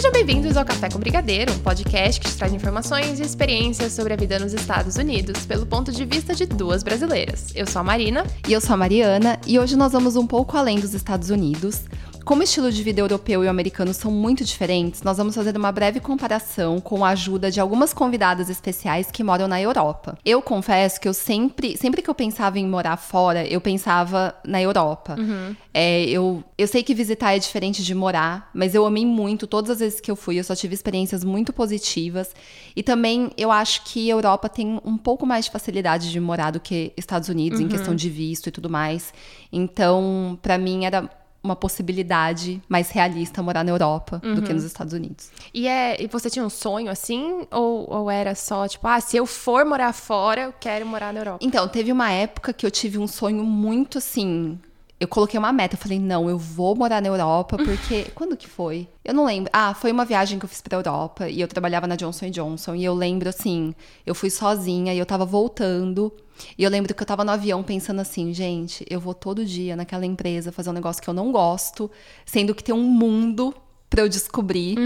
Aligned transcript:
Sejam 0.00 0.12
bem-vindos 0.12 0.56
ao 0.56 0.64
Café 0.64 0.88
com 0.88 0.98
Brigadeiro, 0.98 1.52
um 1.52 1.58
podcast 1.58 2.18
que 2.18 2.26
te 2.26 2.34
traz 2.34 2.54
informações 2.54 3.20
e 3.20 3.22
experiências 3.22 3.92
sobre 3.92 4.14
a 4.14 4.16
vida 4.16 4.38
nos 4.38 4.54
Estados 4.54 4.96
Unidos 4.96 5.44
pelo 5.44 5.66
ponto 5.66 5.92
de 5.92 6.06
vista 6.06 6.34
de 6.34 6.46
duas 6.46 6.82
brasileiras. 6.82 7.48
Eu 7.54 7.66
sou 7.66 7.80
a 7.80 7.82
Marina. 7.82 8.24
E 8.48 8.52
eu 8.54 8.62
sou 8.62 8.72
a 8.72 8.76
Mariana, 8.78 9.38
e 9.46 9.58
hoje 9.58 9.76
nós 9.76 9.92
vamos 9.92 10.16
um 10.16 10.26
pouco 10.26 10.56
além 10.56 10.80
dos 10.80 10.94
Estados 10.94 11.28
Unidos. 11.28 11.82
Como 12.24 12.42
o 12.42 12.44
estilo 12.44 12.70
de 12.70 12.82
vida 12.82 13.00
europeu 13.00 13.42
e 13.44 13.48
americano 13.48 13.92
são 13.92 14.10
muito 14.10 14.44
diferentes, 14.44 15.02
nós 15.02 15.16
vamos 15.16 15.34
fazer 15.34 15.56
uma 15.56 15.72
breve 15.72 16.00
comparação 16.00 16.80
com 16.80 17.04
a 17.04 17.10
ajuda 17.10 17.50
de 17.50 17.60
algumas 17.60 17.92
convidadas 17.92 18.48
especiais 18.48 19.10
que 19.10 19.24
moram 19.24 19.48
na 19.48 19.60
Europa. 19.60 20.18
Eu 20.24 20.40
confesso 20.40 21.00
que 21.00 21.08
eu 21.08 21.14
sempre, 21.14 21.76
sempre 21.76 22.02
que 22.02 22.10
eu 22.10 22.14
pensava 22.14 22.58
em 22.58 22.66
morar 22.66 22.96
fora, 22.96 23.46
eu 23.46 23.60
pensava 23.60 24.34
na 24.44 24.60
Europa. 24.60 25.16
Uhum. 25.18 25.56
É, 25.72 26.04
eu, 26.04 26.44
eu 26.58 26.66
sei 26.66 26.82
que 26.82 26.94
visitar 26.94 27.34
é 27.34 27.38
diferente 27.38 27.82
de 27.82 27.94
morar, 27.94 28.50
mas 28.52 28.74
eu 28.74 28.84
amei 28.84 29.06
muito 29.06 29.46
todas 29.46 29.70
as 29.70 29.78
vezes 29.80 30.00
que 30.00 30.10
eu 30.10 30.16
fui, 30.16 30.38
eu 30.38 30.44
só 30.44 30.54
tive 30.54 30.74
experiências 30.74 31.24
muito 31.24 31.52
positivas. 31.52 32.34
E 32.76 32.82
também 32.82 33.30
eu 33.36 33.50
acho 33.50 33.84
que 33.84 34.10
a 34.10 34.14
Europa 34.14 34.48
tem 34.48 34.80
um 34.84 34.96
pouco 34.96 35.26
mais 35.26 35.46
de 35.46 35.50
facilidade 35.50 36.10
de 36.10 36.20
morar 36.20 36.50
do 36.50 36.60
que 36.60 36.92
Estados 36.96 37.28
Unidos 37.28 37.60
em 37.60 37.68
questão 37.68 37.94
de 37.94 38.10
visto 38.10 38.48
e 38.48 38.52
tudo 38.52 38.68
mais. 38.68 39.12
Então, 39.52 40.38
pra 40.42 40.58
mim 40.58 40.84
era 40.84 41.08
uma 41.42 41.56
possibilidade 41.56 42.62
mais 42.68 42.90
realista 42.90 43.42
morar 43.42 43.64
na 43.64 43.70
Europa 43.70 44.18
do 44.18 44.42
que 44.42 44.52
nos 44.52 44.64
Estados 44.64 44.92
Unidos. 44.92 45.30
E, 45.54 45.66
é, 45.66 46.00
e 46.02 46.06
você 46.06 46.28
tinha 46.28 46.44
um 46.44 46.50
sonho 46.50 46.90
assim? 46.90 47.46
Ou, 47.50 47.90
ou 47.90 48.10
era 48.10 48.34
só 48.34 48.68
tipo, 48.68 48.86
ah, 48.86 49.00
se 49.00 49.16
eu 49.16 49.26
for 49.26 49.64
morar 49.64 49.92
fora, 49.92 50.42
eu 50.42 50.54
quero 50.58 50.86
morar 50.86 51.12
na 51.12 51.20
Europa? 51.20 51.38
Então, 51.40 51.66
teve 51.66 51.90
uma 51.90 52.10
época 52.10 52.52
que 52.52 52.66
eu 52.66 52.70
tive 52.70 52.98
um 52.98 53.06
sonho 53.06 53.42
muito 53.44 53.98
assim. 53.98 54.58
Eu 55.00 55.08
coloquei 55.08 55.38
uma 55.38 55.50
meta, 55.50 55.76
eu 55.76 55.78
falei, 55.78 55.98
não, 55.98 56.28
eu 56.28 56.36
vou 56.36 56.76
morar 56.76 57.00
na 57.00 57.08
Europa, 57.08 57.56
porque. 57.64 58.04
Quando 58.14 58.36
que 58.36 58.46
foi? 58.46 58.86
Eu 59.02 59.14
não 59.14 59.24
lembro. 59.24 59.50
Ah, 59.52 59.72
foi 59.72 59.90
uma 59.90 60.04
viagem 60.04 60.38
que 60.38 60.44
eu 60.44 60.48
fiz 60.48 60.60
pra 60.60 60.76
Europa 60.76 61.26
e 61.26 61.40
eu 61.40 61.48
trabalhava 61.48 61.86
na 61.86 61.96
Johnson 61.96 62.28
Johnson. 62.28 62.74
E 62.74 62.84
eu 62.84 62.94
lembro 62.94 63.28
assim, 63.28 63.74
eu 64.04 64.14
fui 64.14 64.28
sozinha 64.28 64.92
e 64.92 64.98
eu 64.98 65.06
tava 65.06 65.24
voltando. 65.24 66.12
E 66.56 66.62
eu 66.62 66.70
lembro 66.70 66.94
que 66.94 67.02
eu 67.02 67.06
tava 67.06 67.24
no 67.24 67.30
avião 67.30 67.62
pensando 67.62 68.00
assim, 68.00 68.32
gente, 68.34 68.84
eu 68.88 69.00
vou 69.00 69.14
todo 69.14 69.44
dia 69.44 69.74
naquela 69.74 70.04
empresa 70.04 70.52
fazer 70.52 70.70
um 70.70 70.74
negócio 70.74 71.02
que 71.02 71.08
eu 71.08 71.14
não 71.14 71.32
gosto, 71.32 71.90
sendo 72.24 72.54
que 72.54 72.62
tem 72.62 72.74
um 72.74 72.82
mundo 72.82 73.54
pra 73.88 74.02
eu 74.02 74.08
descobrir. 74.08 74.76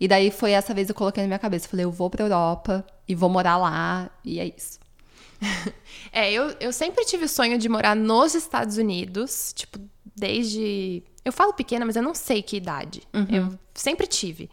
E 0.00 0.08
daí 0.08 0.30
foi 0.30 0.52
essa 0.52 0.72
vez 0.72 0.88
eu 0.88 0.94
coloquei 0.94 1.22
na 1.22 1.26
minha 1.26 1.38
cabeça, 1.38 1.68
falei, 1.68 1.84
eu 1.84 1.90
vou 1.90 2.08
pra 2.08 2.24
Europa 2.24 2.84
e 3.08 3.14
vou 3.14 3.28
morar 3.28 3.56
lá, 3.56 4.10
e 4.24 4.40
é 4.40 4.46
isso. 4.46 4.78
É, 6.12 6.32
eu, 6.32 6.54
eu 6.60 6.72
sempre 6.72 7.04
tive 7.04 7.26
o 7.26 7.28
sonho 7.28 7.58
de 7.58 7.68
morar 7.68 7.94
nos 7.94 8.34
Estados 8.34 8.78
Unidos, 8.78 9.52
tipo, 9.54 9.78
desde. 10.14 11.02
Eu 11.22 11.32
falo 11.32 11.52
pequena, 11.52 11.84
mas 11.84 11.94
eu 11.94 12.02
não 12.02 12.14
sei 12.14 12.42
que 12.42 12.56
idade. 12.56 13.02
Eu 13.36 13.58
sempre 13.74 14.06
tive. 14.06 14.48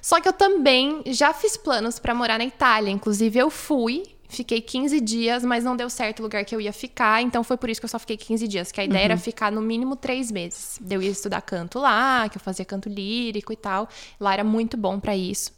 Só 0.00 0.20
que 0.20 0.28
eu 0.28 0.32
também 0.32 1.02
já 1.06 1.32
fiz 1.34 1.56
planos 1.56 1.98
pra 1.98 2.14
morar 2.14 2.38
na 2.38 2.44
Itália. 2.44 2.90
Inclusive, 2.90 3.36
eu 3.38 3.50
fui, 3.50 4.04
fiquei 4.28 4.60
15 4.60 5.00
dias, 5.00 5.44
mas 5.44 5.64
não 5.64 5.74
deu 5.74 5.90
certo 5.90 6.20
o 6.20 6.22
lugar 6.22 6.44
que 6.44 6.54
eu 6.54 6.60
ia 6.60 6.72
ficar. 6.72 7.20
Então, 7.22 7.42
foi 7.42 7.56
por 7.56 7.68
isso 7.68 7.80
que 7.80 7.86
eu 7.86 7.88
só 7.88 7.98
fiquei 7.98 8.16
15 8.16 8.46
dias. 8.46 8.70
Que 8.70 8.80
a 8.80 8.84
ideia 8.84 9.04
era 9.06 9.16
ficar 9.16 9.50
no 9.50 9.60
mínimo 9.60 9.96
três 9.96 10.30
meses. 10.30 10.78
Eu 10.88 11.02
ia 11.02 11.10
estudar 11.10 11.40
canto 11.40 11.78
lá, 11.80 12.28
que 12.28 12.36
eu 12.36 12.40
fazia 12.40 12.64
canto 12.64 12.88
lírico 12.88 13.52
e 13.52 13.56
tal. 13.56 13.88
Lá 14.20 14.32
era 14.34 14.44
muito 14.44 14.76
bom 14.76 15.00
pra 15.00 15.16
isso. 15.16 15.52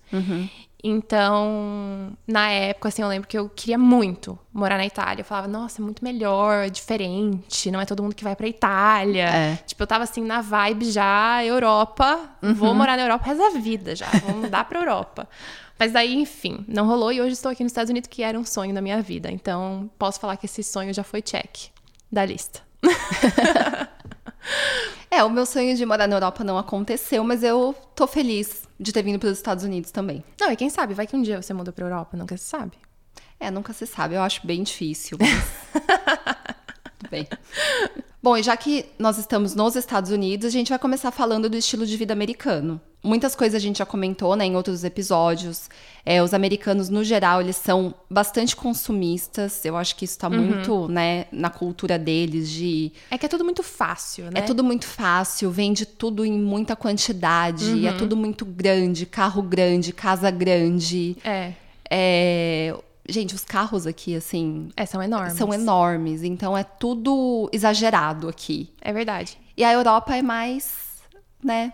Então, 0.84 2.12
na 2.26 2.50
época, 2.50 2.88
assim, 2.88 3.02
eu 3.02 3.08
lembro 3.08 3.28
que 3.28 3.38
eu 3.38 3.48
queria 3.48 3.78
muito 3.78 4.36
morar 4.52 4.76
na 4.76 4.84
Itália. 4.84 5.20
Eu 5.20 5.24
falava, 5.24 5.46
nossa, 5.46 5.80
é 5.80 5.84
muito 5.84 6.02
melhor, 6.02 6.66
é 6.66 6.68
diferente, 6.68 7.70
não 7.70 7.80
é 7.80 7.86
todo 7.86 8.02
mundo 8.02 8.16
que 8.16 8.24
vai 8.24 8.34
pra 8.34 8.48
Itália. 8.48 9.28
É. 9.28 9.56
Tipo, 9.64 9.84
eu 9.84 9.86
tava 9.86 10.02
assim 10.02 10.24
na 10.24 10.40
vibe 10.40 10.90
já, 10.90 11.44
Europa, 11.44 12.18
vou 12.56 12.74
morar 12.74 12.96
na 12.96 13.04
Europa 13.04 13.24
o 13.24 13.28
resto 13.28 13.54
da 13.54 13.60
vida 13.60 13.94
já, 13.94 14.08
vou 14.26 14.38
mudar 14.38 14.64
pra 14.64 14.80
Europa. 14.80 15.28
Mas 15.78 15.92
daí, 15.92 16.14
enfim, 16.14 16.64
não 16.66 16.86
rolou 16.86 17.12
e 17.12 17.20
hoje 17.20 17.34
estou 17.34 17.52
aqui 17.52 17.62
nos 17.62 17.70
Estados 17.70 17.90
Unidos, 17.90 18.08
que 18.08 18.22
era 18.22 18.38
um 18.38 18.44
sonho 18.44 18.74
da 18.74 18.80
minha 18.80 19.00
vida. 19.00 19.30
Então, 19.30 19.88
posso 19.98 20.18
falar 20.18 20.36
que 20.36 20.46
esse 20.46 20.62
sonho 20.62 20.92
já 20.92 21.04
foi 21.04 21.22
check 21.22 21.68
da 22.10 22.24
lista. 22.24 22.60
É, 25.12 25.22
o 25.22 25.28
meu 25.28 25.44
sonho 25.44 25.76
de 25.76 25.84
morar 25.84 26.08
na 26.08 26.16
Europa 26.16 26.42
não 26.42 26.56
aconteceu, 26.56 27.22
mas 27.22 27.42
eu 27.42 27.74
tô 27.94 28.06
feliz 28.06 28.66
de 28.80 28.90
ter 28.94 29.02
vindo 29.02 29.18
para 29.18 29.28
os 29.28 29.36
Estados 29.36 29.62
Unidos 29.62 29.90
também. 29.90 30.24
Não, 30.40 30.50
e 30.50 30.56
quem 30.56 30.70
sabe, 30.70 30.94
vai 30.94 31.06
que 31.06 31.14
um 31.14 31.20
dia 31.20 31.42
você 31.42 31.52
muda 31.52 31.70
pra 31.70 31.84
Europa, 31.84 32.16
nunca 32.16 32.34
se 32.34 32.44
sabe. 32.44 32.78
É, 33.38 33.50
nunca 33.50 33.74
se 33.74 33.86
sabe, 33.86 34.14
eu 34.14 34.22
acho 34.22 34.46
bem 34.46 34.62
difícil. 34.62 35.18
Mas... 35.20 35.30
Tudo 36.98 37.10
bem. 37.10 37.28
Bom, 38.22 38.36
e 38.36 38.42
já 38.42 38.56
que 38.56 38.86
nós 39.00 39.18
estamos 39.18 39.56
nos 39.56 39.74
Estados 39.74 40.12
Unidos, 40.12 40.46
a 40.46 40.50
gente 40.50 40.68
vai 40.68 40.78
começar 40.78 41.10
falando 41.10 41.50
do 41.50 41.56
estilo 41.56 41.84
de 41.84 41.96
vida 41.96 42.12
americano. 42.12 42.80
Muitas 43.02 43.34
coisas 43.34 43.56
a 43.56 43.58
gente 43.58 43.78
já 43.78 43.84
comentou, 43.84 44.36
né, 44.36 44.44
em 44.44 44.54
outros 44.54 44.84
episódios. 44.84 45.68
É, 46.06 46.22
os 46.22 46.32
americanos, 46.32 46.88
no 46.88 47.02
geral, 47.02 47.40
eles 47.40 47.56
são 47.56 47.92
bastante 48.08 48.54
consumistas. 48.54 49.64
Eu 49.64 49.76
acho 49.76 49.96
que 49.96 50.04
isso 50.04 50.16
tá 50.16 50.30
muito, 50.30 50.86
né, 50.86 51.26
na 51.32 51.50
cultura 51.50 51.98
deles 51.98 52.48
de 52.48 52.92
É 53.10 53.18
que 53.18 53.26
é 53.26 53.28
tudo 53.28 53.44
muito 53.44 53.64
fácil, 53.64 54.26
né? 54.26 54.34
é 54.34 54.42
tudo 54.42 54.62
muito 54.62 54.86
fácil, 54.86 55.50
vende 55.50 55.84
tudo 55.84 56.24
em 56.24 56.38
muita 56.38 56.76
quantidade, 56.76 57.84
é 57.84 57.92
tudo 57.92 58.16
muito 58.16 58.44
grande, 58.44 59.04
carro 59.04 59.42
grande, 59.42 59.92
casa 59.92 60.30
grande. 60.30 61.16
É, 61.24 61.54
É, 61.90 62.74
Gente, 63.08 63.34
os 63.34 63.44
carros 63.44 63.86
aqui, 63.86 64.14
assim, 64.14 64.68
é, 64.76 64.86
são 64.86 65.02
enormes. 65.02 65.32
são 65.34 65.52
enormes, 65.52 66.22
então 66.22 66.56
é 66.56 66.62
tudo 66.62 67.48
exagerado 67.52 68.28
aqui. 68.28 68.72
É 68.80 68.92
verdade. 68.92 69.38
E 69.56 69.64
a 69.64 69.72
Europa 69.72 70.16
é 70.16 70.22
mais, 70.22 71.02
né, 71.42 71.72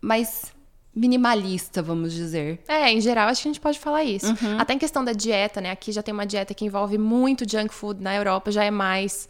mais 0.00 0.52
minimalista, 0.94 1.82
vamos 1.82 2.12
dizer. 2.12 2.62
É, 2.66 2.90
em 2.90 3.00
geral, 3.00 3.28
acho 3.28 3.42
que 3.42 3.48
a 3.48 3.52
gente 3.52 3.60
pode 3.60 3.78
falar 3.78 4.04
isso. 4.04 4.26
Uhum. 4.26 4.58
Até 4.58 4.74
em 4.74 4.78
questão 4.78 5.04
da 5.04 5.12
dieta, 5.12 5.60
né? 5.60 5.70
Aqui 5.70 5.92
já 5.92 6.02
tem 6.02 6.12
uma 6.12 6.26
dieta 6.26 6.52
que 6.54 6.64
envolve 6.64 6.98
muito 6.98 7.48
junk 7.48 7.72
food, 7.72 8.02
na 8.02 8.14
Europa 8.14 8.50
já 8.50 8.64
é 8.64 8.70
mais. 8.70 9.28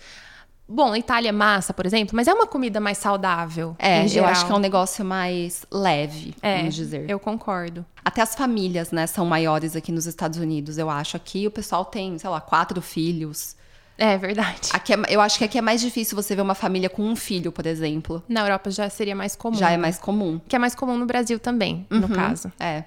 Bom, 0.72 0.91
na 0.91 0.98
Itália 0.98 1.31
é 1.31 1.32
massa, 1.32 1.75
por 1.75 1.84
exemplo, 1.84 2.14
mas 2.14 2.28
é 2.28 2.32
uma 2.32 2.47
comida 2.47 2.78
mais 2.78 2.98
saudável. 2.98 3.75
É, 3.78 4.06
eu 4.14 4.25
acho 4.25 4.47
que 4.47 4.53
é 4.53 4.54
um 4.54 4.58
negócio 4.60 5.04
mais 5.04 5.66
leve, 5.70 6.34
É, 6.41 6.58
vamos 6.58 6.75
dizer. 6.76 7.10
Eu 7.10 7.19
concordo. 7.19 7.84
Até 8.04 8.22
as 8.22 8.34
famílias, 8.34 8.92
né, 8.92 9.06
são 9.06 9.26
maiores 9.26 9.75
aqui 9.75 9.91
nos 9.91 10.06
Estados 10.06 10.38
Unidos, 10.38 10.78
eu 10.78 10.88
acho. 10.88 11.16
Aqui 11.16 11.47
o 11.47 11.50
pessoal 11.50 11.84
tem, 11.84 12.16
sei 12.19 12.31
lá, 12.31 12.41
quatro 12.41 12.81
filhos. 12.81 13.56
É 13.98 14.16
verdade. 14.16 14.70
Aqui 14.72 14.94
é- 14.94 14.97
eu 15.10 15.20
acho 15.20 15.36
que 15.38 15.44
aqui 15.44 15.58
é 15.58 15.60
mais 15.60 15.81
difícil 15.81 16.16
você 16.16 16.34
ver 16.34 16.41
uma 16.42 16.54
família 16.54 16.88
com 16.88 17.02
um 17.02 17.14
filho, 17.14 17.52
por 17.52 17.66
exemplo. 17.66 18.22
Na 18.28 18.41
Europa 18.42 18.70
já 18.70 18.88
seria 18.88 19.14
mais 19.14 19.37
comum. 19.37 19.56
Já 19.56 19.70
é 19.72 19.76
mais 19.76 19.98
comum. 19.98 20.41
Que 20.48 20.56
é 20.56 20.58
mais 20.58 20.75
comum 20.75 20.97
no 20.97 21.04
Brasil 21.04 21.38
também, 21.38 21.87
no 21.91 22.08
caso. 22.08 22.50
É. 22.58 22.84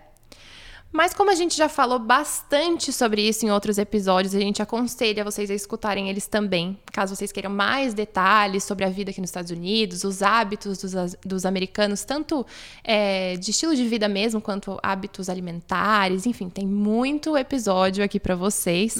Mas 0.93 1.11
como 1.11 1.31
a 1.31 1.35
gente 1.35 1.57
já 1.57 1.67
falou 1.67 1.97
bastante 1.97 2.93
sobre 2.93 3.27
isso 3.27 3.43
em 3.45 3.51
outros 3.51 3.79
episódios, 3.79 4.35
a 4.35 4.39
gente 4.39 4.61
aconselha 4.61 5.23
vocês 5.23 5.49
a 5.49 5.53
escutarem 5.55 6.07
eles 6.07 6.27
também, 6.27 6.77
caso 6.91 7.15
vocês 7.15 7.31
queiram 7.31 7.49
mais 7.49 7.95
detalhes 7.95 8.63
sobre 8.63 8.85
a 8.85 8.89
vida 8.89 9.09
aqui 9.09 9.19
nos 9.19 9.31
Estados 9.31 9.49
Unidos, 9.49 10.03
os 10.03 10.21
hábitos 10.21 10.77
dos, 10.77 11.15
dos 11.25 11.45
americanos, 11.47 12.03
tanto 12.05 12.45
é, 12.83 13.35
de 13.37 13.49
estilo 13.49 13.75
de 13.75 13.83
vida 13.87 14.07
mesmo, 14.07 14.39
quanto 14.39 14.77
hábitos 14.83 15.29
alimentares, 15.29 16.27
enfim, 16.27 16.47
tem 16.47 16.67
muito 16.67 17.35
episódio 17.35 18.03
aqui 18.03 18.19
pra 18.19 18.35
vocês. 18.35 18.95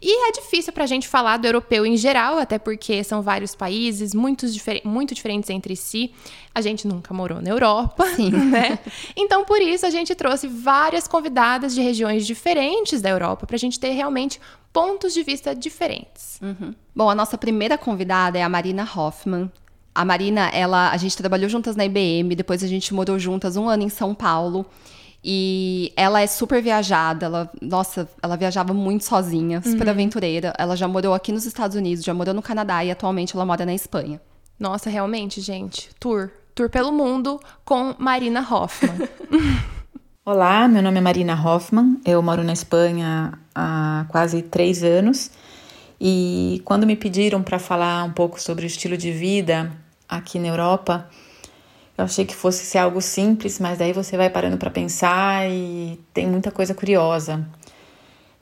E 0.00 0.28
é 0.28 0.32
difícil 0.32 0.72
pra 0.72 0.86
gente 0.86 1.08
falar 1.08 1.38
do 1.38 1.46
europeu 1.48 1.84
em 1.84 1.96
geral, 1.96 2.38
até 2.38 2.60
porque 2.60 3.02
são 3.02 3.20
vários 3.22 3.56
países, 3.56 4.14
muitos 4.14 4.54
difer- 4.54 4.82
muito 4.84 5.14
diferentes 5.14 5.50
entre 5.50 5.74
si. 5.74 6.12
A 6.54 6.60
gente 6.60 6.86
nunca 6.86 7.12
morou 7.12 7.42
na 7.42 7.50
Europa, 7.50 8.04
né? 8.18 8.78
Então, 9.16 9.44
por 9.44 9.60
isso, 9.60 9.84
a 9.84 9.90
gente 9.90 10.14
trouxe 10.14 10.46
várias 10.46 11.08
convidadas 11.24 11.74
de 11.74 11.80
regiões 11.80 12.26
diferentes 12.26 13.00
da 13.00 13.08
Europa 13.08 13.46
pra 13.46 13.56
gente 13.56 13.80
ter 13.80 13.90
realmente 13.90 14.38
pontos 14.70 15.14
de 15.14 15.22
vista 15.22 15.54
diferentes. 15.54 16.38
Bom, 16.94 17.08
a 17.08 17.14
nossa 17.14 17.38
primeira 17.38 17.78
convidada 17.78 18.38
é 18.38 18.42
a 18.42 18.48
Marina 18.48 18.86
Hoffman. 18.94 19.50
A 19.94 20.04
Marina, 20.04 20.48
ela, 20.48 20.90
a 20.90 20.96
gente 20.98 21.16
trabalhou 21.16 21.48
juntas 21.48 21.76
na 21.76 21.84
IBM, 21.84 22.34
depois 22.34 22.62
a 22.62 22.66
gente 22.66 22.92
morou 22.92 23.18
juntas 23.18 23.56
um 23.56 23.68
ano 23.68 23.84
em 23.84 23.88
São 23.88 24.14
Paulo. 24.14 24.66
E 25.26 25.94
ela 25.96 26.20
é 26.20 26.26
super 26.26 26.60
viajada, 26.60 27.24
ela, 27.24 27.50
nossa, 27.62 28.06
ela 28.22 28.36
viajava 28.36 28.74
muito 28.74 29.06
sozinha, 29.06 29.62
super 29.62 29.88
aventureira. 29.88 30.52
Ela 30.58 30.76
já 30.76 30.86
morou 30.86 31.14
aqui 31.14 31.32
nos 31.32 31.46
Estados 31.46 31.74
Unidos, 31.74 32.04
já 32.04 32.12
morou 32.12 32.34
no 32.34 32.42
Canadá 32.42 32.84
e 32.84 32.90
atualmente 32.90 33.34
ela 33.34 33.46
mora 33.46 33.64
na 33.64 33.72
Espanha. 33.72 34.20
Nossa, 34.60 34.90
realmente, 34.90 35.40
gente, 35.40 35.88
tour. 35.98 36.30
Tour 36.54 36.68
pelo 36.68 36.92
mundo 36.92 37.40
com 37.64 37.94
Marina 37.98 38.46
Hoffman. 38.46 39.08
Olá, 40.26 40.66
meu 40.66 40.82
nome 40.82 40.96
é 40.96 41.00
Marina 41.02 41.34
Hoffman, 41.34 42.00
eu 42.02 42.22
moro 42.22 42.42
na 42.42 42.54
Espanha 42.54 43.38
há 43.54 44.06
quase 44.08 44.40
três 44.40 44.82
anos 44.82 45.30
e 46.00 46.62
quando 46.64 46.86
me 46.86 46.96
pediram 46.96 47.42
para 47.42 47.58
falar 47.58 48.04
um 48.04 48.10
pouco 48.10 48.40
sobre 48.40 48.64
o 48.64 48.66
estilo 48.66 48.96
de 48.96 49.12
vida 49.12 49.70
aqui 50.08 50.38
na 50.38 50.48
Europa, 50.48 51.10
eu 51.98 52.06
achei 52.06 52.24
que 52.24 52.34
fosse 52.34 52.64
ser 52.64 52.78
algo 52.78 53.02
simples, 53.02 53.60
mas 53.60 53.76
daí 53.76 53.92
você 53.92 54.16
vai 54.16 54.30
parando 54.30 54.56
para 54.56 54.70
pensar 54.70 55.46
e 55.50 56.00
tem 56.14 56.26
muita 56.26 56.50
coisa 56.50 56.72
curiosa. 56.72 57.46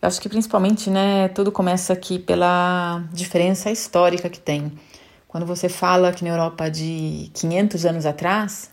Eu 0.00 0.06
acho 0.06 0.20
que 0.20 0.28
principalmente, 0.28 0.88
né, 0.88 1.26
tudo 1.31 1.50
começa 1.50 1.93
aqui 1.93 2.17
pela 2.17 3.02
diferença 3.12 3.73
histórica 3.73 4.31
que 4.31 4.38
tem. 4.38 4.70
Quando 5.26 5.44
você 5.44 5.69
fala 5.69 6.12
que 6.12 6.23
na 6.23 6.31
Europa 6.31 6.70
de 6.70 7.28
500 7.35 7.85
anos 7.87 8.06
atrás, 8.06 8.70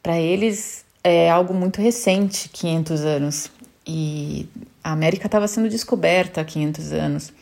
para 0.00 0.16
eles 0.16 0.85
é 1.06 1.30
algo 1.30 1.54
muito 1.54 1.80
recente, 1.80 2.48
500 2.48 3.00
anos. 3.02 3.50
E 3.86 4.48
a 4.82 4.92
América 4.92 5.26
estava 5.26 5.46
sendo 5.46 5.68
descoberta 5.68 6.40
há 6.40 6.44
500 6.44 6.92
anos. 6.92 7.32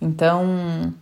Então, 0.00 0.94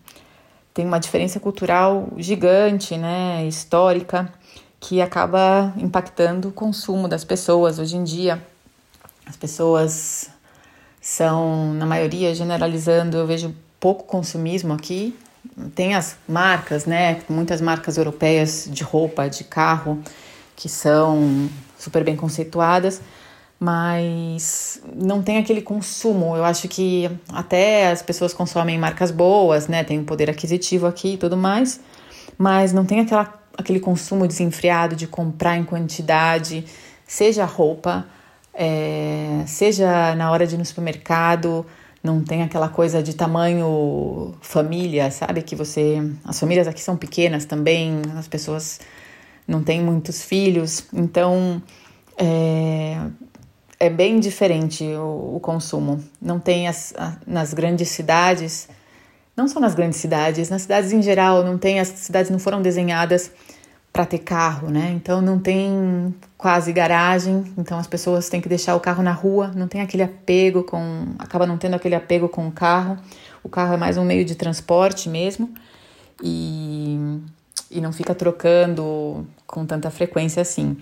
tem 0.72 0.86
uma 0.86 0.98
diferença 0.98 1.38
cultural 1.38 2.08
gigante, 2.16 2.96
né, 2.96 3.46
histórica, 3.46 4.32
que 4.80 5.02
acaba 5.02 5.74
impactando 5.76 6.48
o 6.48 6.52
consumo 6.52 7.08
das 7.08 7.24
pessoas 7.24 7.78
hoje 7.78 7.96
em 7.96 8.04
dia. 8.04 8.42
As 9.26 9.36
pessoas 9.36 10.30
são, 11.00 11.74
na 11.74 11.84
maioria, 11.84 12.34
generalizando, 12.34 13.16
eu 13.16 13.26
vejo 13.26 13.54
pouco 13.78 14.04
consumismo 14.04 14.72
aqui. 14.72 15.16
Tem 15.74 15.94
as 15.94 16.16
marcas, 16.28 16.86
né? 16.86 17.20
Muitas 17.28 17.60
marcas 17.60 17.96
europeias 17.96 18.68
de 18.70 18.82
roupa, 18.82 19.28
de 19.28 19.44
carro, 19.44 20.02
que 20.56 20.68
são 20.68 21.48
super 21.78 22.04
bem 22.04 22.16
conceituadas, 22.16 23.00
mas 23.58 24.82
não 24.94 25.22
tem 25.22 25.38
aquele 25.38 25.62
consumo. 25.62 26.36
Eu 26.36 26.44
acho 26.44 26.68
que 26.68 27.10
até 27.32 27.90
as 27.90 28.02
pessoas 28.02 28.34
consomem 28.34 28.78
marcas 28.78 29.10
boas, 29.10 29.68
né? 29.68 29.84
Tem 29.84 29.98
um 29.98 30.04
poder 30.04 30.28
aquisitivo 30.28 30.86
aqui 30.86 31.14
e 31.14 31.16
tudo 31.16 31.36
mais, 31.36 31.80
mas 32.36 32.72
não 32.72 32.84
tem 32.84 33.00
aquela, 33.00 33.32
aquele 33.56 33.80
consumo 33.80 34.26
desenfreado 34.26 34.94
de 34.94 35.06
comprar 35.06 35.56
em 35.56 35.64
quantidade, 35.64 36.64
seja 37.06 37.44
roupa, 37.44 38.06
é, 38.52 39.42
seja 39.46 40.14
na 40.14 40.30
hora 40.30 40.46
de 40.46 40.54
ir 40.54 40.58
no 40.58 40.64
supermercado, 40.64 41.64
não 42.02 42.22
tem 42.22 42.42
aquela 42.42 42.68
coisa 42.68 43.02
de 43.02 43.14
tamanho 43.14 44.34
família, 44.40 45.10
sabe? 45.10 45.42
Que 45.42 45.56
você. 45.56 46.00
As 46.24 46.38
famílias 46.38 46.68
aqui 46.68 46.80
são 46.80 46.96
pequenas 46.96 47.44
também, 47.44 48.02
as 48.16 48.28
pessoas 48.28 48.80
não 49.48 49.64
têm 49.64 49.82
muitos 49.82 50.22
filhos, 50.22 50.84
então. 50.92 51.60
É, 52.20 52.98
é 53.80 53.88
bem 53.88 54.18
diferente 54.18 54.84
o, 54.84 55.36
o 55.36 55.40
consumo. 55.40 56.02
Não 56.20 56.40
tem 56.40 56.66
as, 56.68 56.92
a, 56.96 57.16
nas 57.26 57.54
grandes 57.54 57.88
cidades, 57.88 58.68
não 59.36 59.46
só 59.46 59.60
nas 59.60 59.74
grandes 59.74 60.00
cidades, 60.00 60.50
nas 60.50 60.62
cidades 60.62 60.92
em 60.92 61.00
geral, 61.00 61.44
não 61.44 61.56
tem 61.56 61.78
as 61.78 61.88
cidades 61.88 62.30
não 62.30 62.38
foram 62.38 62.60
desenhadas 62.60 63.30
para 63.92 64.04
ter 64.04 64.18
carro, 64.18 64.68
né? 64.68 64.92
Então 64.94 65.20
não 65.20 65.38
tem 65.38 66.14
quase 66.36 66.72
garagem, 66.72 67.44
então 67.56 67.78
as 67.78 67.86
pessoas 67.86 68.28
têm 68.28 68.40
que 68.40 68.48
deixar 68.48 68.74
o 68.74 68.80
carro 68.80 69.02
na 69.02 69.12
rua, 69.12 69.52
não 69.54 69.66
tem 69.66 69.80
aquele 69.80 70.02
apego 70.02 70.62
com, 70.62 71.14
acaba 71.18 71.46
não 71.46 71.56
tendo 71.56 71.74
aquele 71.74 71.94
apego 71.94 72.28
com 72.28 72.46
o 72.46 72.52
carro. 72.52 72.98
O 73.42 73.48
carro 73.48 73.74
é 73.74 73.76
mais 73.76 73.96
um 73.96 74.04
meio 74.04 74.24
de 74.24 74.34
transporte 74.34 75.08
mesmo 75.08 75.54
e, 76.22 77.20
e 77.70 77.80
não 77.80 77.92
fica 77.92 78.14
trocando 78.14 79.24
com 79.48 79.66
tanta 79.66 79.90
frequência 79.90 80.40
assim 80.40 80.76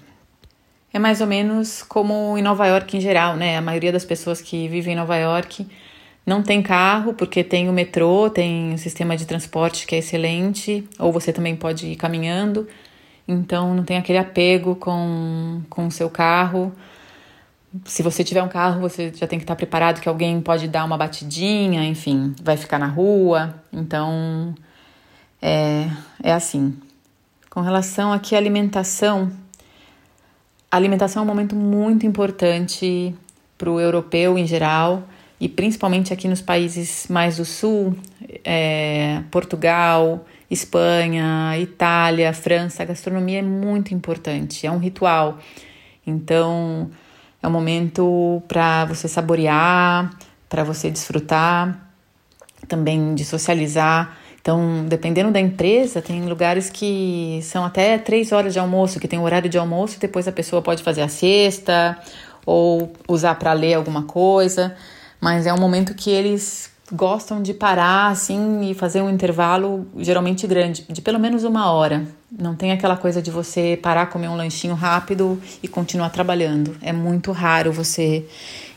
é 0.97 0.99
mais 0.99 1.21
ou 1.21 1.27
menos 1.27 1.83
como 1.83 2.37
em 2.39 2.43
Nova 2.43 2.67
York 2.67 2.97
em 2.97 3.01
geral, 3.01 3.37
né? 3.37 3.59
A 3.59 3.61
maioria 3.61 3.93
das 3.93 4.05
pessoas 4.05 4.41
que 4.41 4.67
vivem 4.69 4.95
em 4.95 4.97
Nova 4.97 5.17
York 5.17 5.67
não 6.25 6.43
tem 6.43 6.63
carro 6.63 7.13
porque 7.15 7.45
tem 7.45 7.69
o 7.69 7.73
metrô, 7.73 8.31
tem 8.31 8.75
o 8.75 8.79
sistema 8.79 9.17
de 9.17 9.27
transporte 9.27 9.87
que 9.87 9.95
é 9.95 9.99
excelente, 9.99 10.89
ou 10.99 11.13
você 11.13 11.33
também 11.33 11.55
pode 11.55 11.87
ir 11.87 11.97
caminhando, 11.97 12.67
então 13.29 13.75
não 13.75 13.85
tem 13.85 13.99
aquele 13.99 14.19
apego 14.19 14.75
com, 14.75 15.63
o 15.77 15.91
seu 15.91 16.09
carro. 16.11 16.73
Se 17.85 18.03
você 18.03 18.25
tiver 18.25 18.43
um 18.43 18.49
carro, 18.49 18.81
você 18.81 19.13
já 19.15 19.27
tem 19.27 19.39
que 19.39 19.45
estar 19.45 19.55
preparado 19.55 20.01
que 20.01 20.09
alguém 20.09 20.41
pode 20.41 20.67
dar 20.67 20.85
uma 20.85 20.97
batidinha, 20.97 21.85
enfim, 21.85 22.35
vai 22.43 22.57
ficar 22.57 22.79
na 22.79 22.87
rua. 22.87 23.55
Então 23.73 24.55
é, 25.43 25.89
é 26.23 26.33
assim. 26.33 26.75
Com 27.57 27.63
relação 27.63 28.13
aqui 28.13 28.35
à 28.35 28.39
alimentação, 28.39 29.33
a 30.71 30.77
alimentação 30.77 31.23
é 31.23 31.25
um 31.25 31.27
momento 31.27 31.57
muito 31.57 32.05
importante 32.05 33.15
para 33.57 33.71
o 33.71 33.81
europeu 33.81 34.37
em 34.37 34.47
geral 34.47 35.05
e 35.41 35.49
principalmente 35.49 36.13
aqui 36.13 36.29
nos 36.29 36.43
países 36.43 37.07
mais 37.09 37.39
do 37.39 37.47
sul, 37.47 37.97
é, 38.45 39.23
Portugal, 39.31 40.27
Espanha, 40.51 41.59
Itália, 41.59 42.31
França, 42.35 42.83
a 42.83 42.87
gastronomia 42.87 43.39
é 43.39 43.43
muito 43.43 43.95
importante, 43.95 44.67
é 44.67 44.71
um 44.71 44.77
ritual. 44.77 45.39
Então, 46.07 46.91
é 47.43 47.49
um 47.49 47.51
momento 47.51 48.43
para 48.47 48.85
você 48.85 49.09
saborear, 49.09 50.11
para 50.47 50.63
você 50.63 50.91
desfrutar, 50.91 51.91
também 52.69 53.15
de 53.15 53.25
socializar. 53.25 54.26
Então, 54.47 54.85
dependendo 54.87 55.33
da 55.33 55.41
empresa, 55.41 56.01
tem 56.01 56.25
lugares 56.25 56.71
que 56.71 57.41
são 57.43 57.65
até 57.65 57.99
três 57.99 58.31
horas 58.31 58.53
de 58.53 58.61
almoço, 58.61 59.01
que 59.01 59.09
tem 59.09 59.19
horário 59.19 59.51
de 59.51 59.59
almoço 59.59 59.97
e 59.97 59.99
depois 59.99 60.29
a 60.29 60.31
pessoa 60.31 60.63
pode 60.63 60.85
fazer 60.85 61.03
a 61.03 61.09
cesta 61.09 61.99
ou 62.47 62.93
usar 63.09 63.35
para 63.35 63.53
ler 63.53 63.75
alguma 63.75 64.05
coisa. 64.05 64.77
Mas 65.21 65.49
é 65.49 65.53
um 65.53 65.59
momento 65.59 65.97
que 65.97 66.11
eles 66.11 66.71
gostam 66.93 67.43
de 67.43 67.53
parar 67.53 68.13
assim 68.13 68.71
e 68.71 68.73
fazer 68.73 69.03
um 69.03 69.11
intervalo 69.11 69.85
geralmente 69.97 70.47
grande, 70.47 70.87
de 70.89 71.03
pelo 71.03 71.19
menos 71.19 71.43
uma 71.43 71.73
hora. 71.73 72.07
Não 72.31 72.55
tem 72.55 72.71
aquela 72.71 72.97
coisa 72.97 73.21
de 73.21 73.33
você 73.33 73.77
parar, 73.83 74.07
comer 74.07 74.29
um 74.29 74.37
lanchinho 74.37 74.75
rápido 74.75 75.43
e 75.61 75.67
continuar 75.67 76.11
trabalhando. 76.11 76.77
É 76.81 76.93
muito 76.93 77.33
raro 77.33 77.73
você 77.73 78.25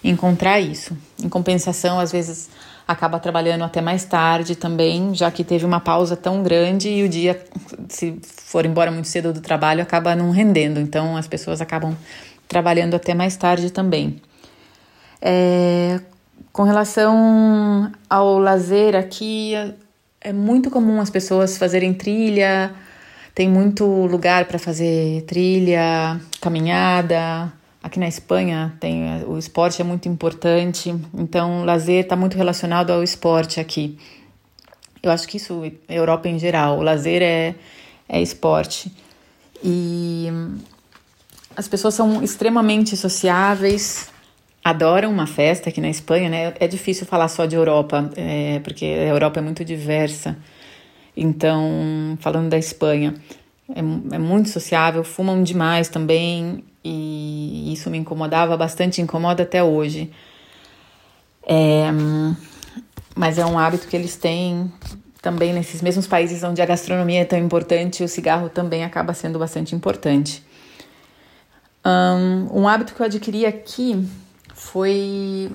encontrar 0.03 0.59
isso. 0.59 0.97
Em 1.23 1.29
compensação, 1.29 1.99
às 1.99 2.11
vezes 2.11 2.49
acaba 2.89 3.19
trabalhando 3.19 3.63
até 3.63 3.81
mais 3.81 4.03
tarde 4.03 4.55
também, 4.55 5.13
já 5.13 5.29
que 5.29 5.43
teve 5.43 5.63
uma 5.63 5.79
pausa 5.79 6.17
tão 6.17 6.41
grande 6.41 6.89
e 6.89 7.03
o 7.03 7.07
dia, 7.07 7.39
se 7.87 8.19
for 8.23 8.65
embora 8.65 8.89
muito 8.89 9.07
cedo 9.07 9.31
do 9.31 9.41
trabalho, 9.41 9.83
acaba 9.83 10.15
não 10.15 10.31
rendendo. 10.31 10.79
Então 10.79 11.15
as 11.15 11.27
pessoas 11.27 11.61
acabam 11.61 11.95
trabalhando 12.47 12.95
até 12.95 13.13
mais 13.13 13.37
tarde 13.37 13.69
também. 13.69 14.19
É, 15.21 15.99
com 16.51 16.63
relação 16.63 17.91
ao 18.09 18.39
lazer 18.39 18.95
aqui, 18.95 19.53
é 20.19 20.33
muito 20.33 20.71
comum 20.71 20.99
as 20.99 21.11
pessoas 21.11 21.59
fazerem 21.59 21.93
trilha, 21.93 22.71
tem 23.35 23.47
muito 23.47 23.85
lugar 23.85 24.45
para 24.45 24.57
fazer 24.57 25.21
trilha, 25.27 26.19
caminhada, 26.41 27.53
Aqui 27.81 27.99
na 27.99 28.07
Espanha 28.07 28.75
tem 28.79 29.23
o 29.25 29.37
esporte 29.37 29.81
é 29.81 29.85
muito 29.85 30.09
importante, 30.09 30.93
então 31.13 31.63
lazer 31.63 32.03
está 32.03 32.15
muito 32.15 32.35
relacionado 32.35 32.91
ao 32.91 33.01
esporte 33.01 33.59
aqui. 33.59 33.97
Eu 35.01 35.11
acho 35.11 35.27
que 35.27 35.37
isso 35.37 35.71
Europa 35.87 36.27
em 36.27 36.37
geral, 36.37 36.79
o 36.79 36.81
lazer 36.81 37.21
é 37.21 37.55
é 38.09 38.19
esporte 38.19 38.91
e 39.63 40.27
as 41.55 41.67
pessoas 41.67 41.93
são 41.93 42.23
extremamente 42.23 42.97
sociáveis, 42.97 44.09
adoram 44.63 45.11
uma 45.11 45.27
festa 45.27 45.69
aqui 45.69 45.79
na 45.79 45.89
Espanha, 45.89 46.29
né? 46.29 46.53
É 46.59 46.67
difícil 46.67 47.05
falar 47.05 47.27
só 47.27 47.45
de 47.45 47.55
Europa, 47.55 48.09
é, 48.15 48.59
porque 48.59 48.85
a 48.85 49.05
Europa 49.05 49.39
é 49.39 49.43
muito 49.43 49.63
diversa. 49.63 50.37
Então, 51.15 52.17
falando 52.21 52.49
da 52.49 52.57
Espanha, 52.57 53.13
é, 53.75 53.79
é 53.79 54.17
muito 54.17 54.49
sociável, 54.49 55.03
fumam 55.03 55.43
demais 55.43 55.89
também, 55.89 56.63
e 56.83 57.73
isso 57.73 57.89
me 57.89 57.97
incomodava 57.97 58.55
bastante, 58.57 59.01
incomoda 59.01 59.43
até 59.43 59.63
hoje. 59.63 60.11
É, 61.45 61.89
mas 63.15 63.37
é 63.37 63.45
um 63.45 63.57
hábito 63.57 63.87
que 63.87 63.95
eles 63.95 64.15
têm 64.15 64.71
também 65.21 65.53
nesses 65.53 65.81
mesmos 65.81 66.07
países 66.07 66.43
onde 66.43 66.61
a 66.61 66.65
gastronomia 66.65 67.21
é 67.21 67.25
tão 67.25 67.37
importante, 67.37 68.03
o 68.03 68.07
cigarro 68.07 68.49
também 68.49 68.83
acaba 68.83 69.13
sendo 69.13 69.37
bastante 69.37 69.75
importante. 69.75 70.43
Um, 71.85 72.61
um 72.61 72.67
hábito 72.67 72.93
que 72.93 73.01
eu 73.01 73.05
adquiri 73.05 73.45
aqui 73.45 74.07
foi 74.53 75.51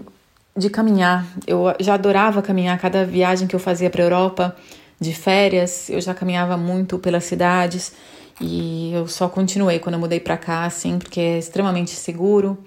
de 0.56 0.70
caminhar. 0.70 1.26
Eu 1.46 1.74
já 1.80 1.94
adorava 1.94 2.42
caminhar 2.42 2.78
cada 2.78 3.04
viagem 3.04 3.46
que 3.46 3.54
eu 3.54 3.60
fazia 3.60 3.90
para 3.90 4.02
a 4.02 4.06
Europa 4.06 4.56
de 5.00 5.12
férias, 5.12 5.90
eu 5.90 6.00
já 6.00 6.14
caminhava 6.14 6.56
muito 6.56 6.98
pelas 6.98 7.24
cidades 7.24 7.92
e 8.40 8.92
eu 8.92 9.06
só 9.06 9.28
continuei 9.28 9.78
quando 9.78 9.94
eu 9.94 10.00
mudei 10.00 10.20
para 10.20 10.36
cá, 10.36 10.64
assim, 10.64 10.98
porque 10.98 11.20
é 11.20 11.38
extremamente 11.38 11.90
seguro, 11.90 12.58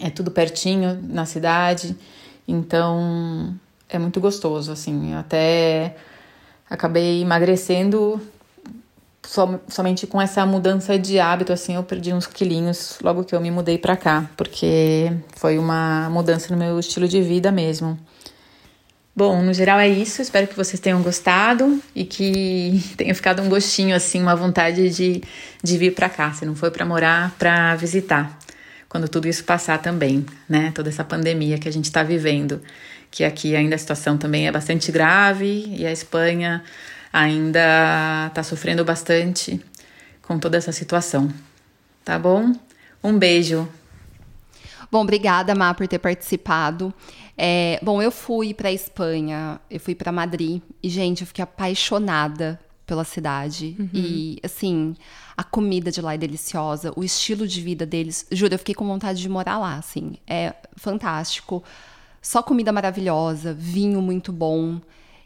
é 0.00 0.10
tudo 0.10 0.30
pertinho 0.30 0.98
na 1.02 1.24
cidade, 1.24 1.96
então 2.46 3.54
é 3.88 3.98
muito 3.98 4.20
gostoso, 4.20 4.70
assim. 4.72 5.12
Eu 5.12 5.18
até 5.18 5.96
acabei 6.68 7.22
emagrecendo 7.22 8.20
som, 9.26 9.58
somente 9.68 10.06
com 10.06 10.20
essa 10.20 10.44
mudança 10.46 10.98
de 10.98 11.18
hábito, 11.18 11.52
assim, 11.52 11.74
eu 11.74 11.82
perdi 11.82 12.12
uns 12.12 12.26
quilinhos 12.26 12.98
logo 13.02 13.24
que 13.24 13.34
eu 13.34 13.40
me 13.40 13.50
mudei 13.50 13.78
para 13.78 13.96
cá, 13.96 14.30
porque 14.36 15.12
foi 15.36 15.58
uma 15.58 16.08
mudança 16.10 16.52
no 16.52 16.58
meu 16.58 16.78
estilo 16.78 17.08
de 17.08 17.20
vida 17.22 17.50
mesmo. 17.50 17.98
Bom, 19.18 19.42
no 19.42 19.52
geral 19.52 19.80
é 19.80 19.88
isso. 19.88 20.22
Espero 20.22 20.46
que 20.46 20.54
vocês 20.54 20.78
tenham 20.78 21.02
gostado 21.02 21.82
e 21.92 22.04
que 22.04 22.80
tenha 22.96 23.12
ficado 23.12 23.42
um 23.42 23.48
gostinho, 23.48 23.96
assim, 23.96 24.22
uma 24.22 24.36
vontade 24.36 24.90
de, 24.90 25.20
de 25.60 25.76
vir 25.76 25.92
para 25.92 26.08
cá. 26.08 26.32
Se 26.32 26.46
não 26.46 26.54
foi 26.54 26.70
para 26.70 26.86
morar, 26.86 27.34
para 27.36 27.74
visitar. 27.74 28.38
Quando 28.88 29.08
tudo 29.08 29.26
isso 29.26 29.42
passar 29.42 29.78
também, 29.78 30.24
né? 30.48 30.70
Toda 30.72 30.88
essa 30.88 31.02
pandemia 31.02 31.58
que 31.58 31.68
a 31.68 31.72
gente 31.72 31.86
está 31.86 32.04
vivendo. 32.04 32.62
Que 33.10 33.24
aqui 33.24 33.56
ainda 33.56 33.74
a 33.74 33.78
situação 33.78 34.16
também 34.16 34.46
é 34.46 34.52
bastante 34.52 34.92
grave 34.92 35.64
e 35.76 35.84
a 35.84 35.90
Espanha 35.90 36.62
ainda 37.12 38.28
está 38.28 38.44
sofrendo 38.44 38.84
bastante 38.84 39.60
com 40.22 40.38
toda 40.38 40.56
essa 40.56 40.70
situação. 40.70 41.28
Tá 42.04 42.16
bom? 42.20 42.52
Um 43.02 43.18
beijo. 43.18 43.68
Bom, 44.90 45.02
obrigada, 45.02 45.54
Má, 45.54 45.74
por 45.74 45.86
ter 45.86 45.98
participado. 45.98 46.92
É, 47.36 47.78
bom, 47.82 48.00
eu 48.00 48.10
fui 48.10 48.54
para 48.54 48.72
Espanha, 48.72 49.60
eu 49.70 49.78
fui 49.78 49.94
para 49.94 50.10
Madrid 50.10 50.62
e, 50.82 50.88
gente, 50.88 51.20
eu 51.20 51.26
fiquei 51.26 51.42
apaixonada 51.42 52.58
pela 52.86 53.04
cidade. 53.04 53.76
Uhum. 53.78 53.90
E, 53.92 54.38
assim, 54.42 54.96
a 55.36 55.44
comida 55.44 55.90
de 55.90 56.00
lá 56.00 56.14
é 56.14 56.18
deliciosa, 56.18 56.92
o 56.96 57.04
estilo 57.04 57.46
de 57.46 57.60
vida 57.60 57.84
deles. 57.84 58.26
Juro, 58.32 58.54
eu 58.54 58.58
fiquei 58.58 58.74
com 58.74 58.86
vontade 58.86 59.20
de 59.20 59.28
morar 59.28 59.58
lá, 59.58 59.76
assim. 59.76 60.16
É 60.26 60.54
fantástico. 60.74 61.62
Só 62.22 62.42
comida 62.42 62.72
maravilhosa, 62.72 63.52
vinho 63.52 64.00
muito 64.00 64.32
bom. 64.32 64.80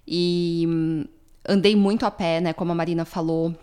E 0.06 0.66
hum, 0.68 1.04
andei 1.48 1.76
muito 1.76 2.04
a 2.04 2.10
pé, 2.10 2.40
né? 2.40 2.52
Como 2.52 2.72
a 2.72 2.74
Marina 2.74 3.04
falou 3.04 3.54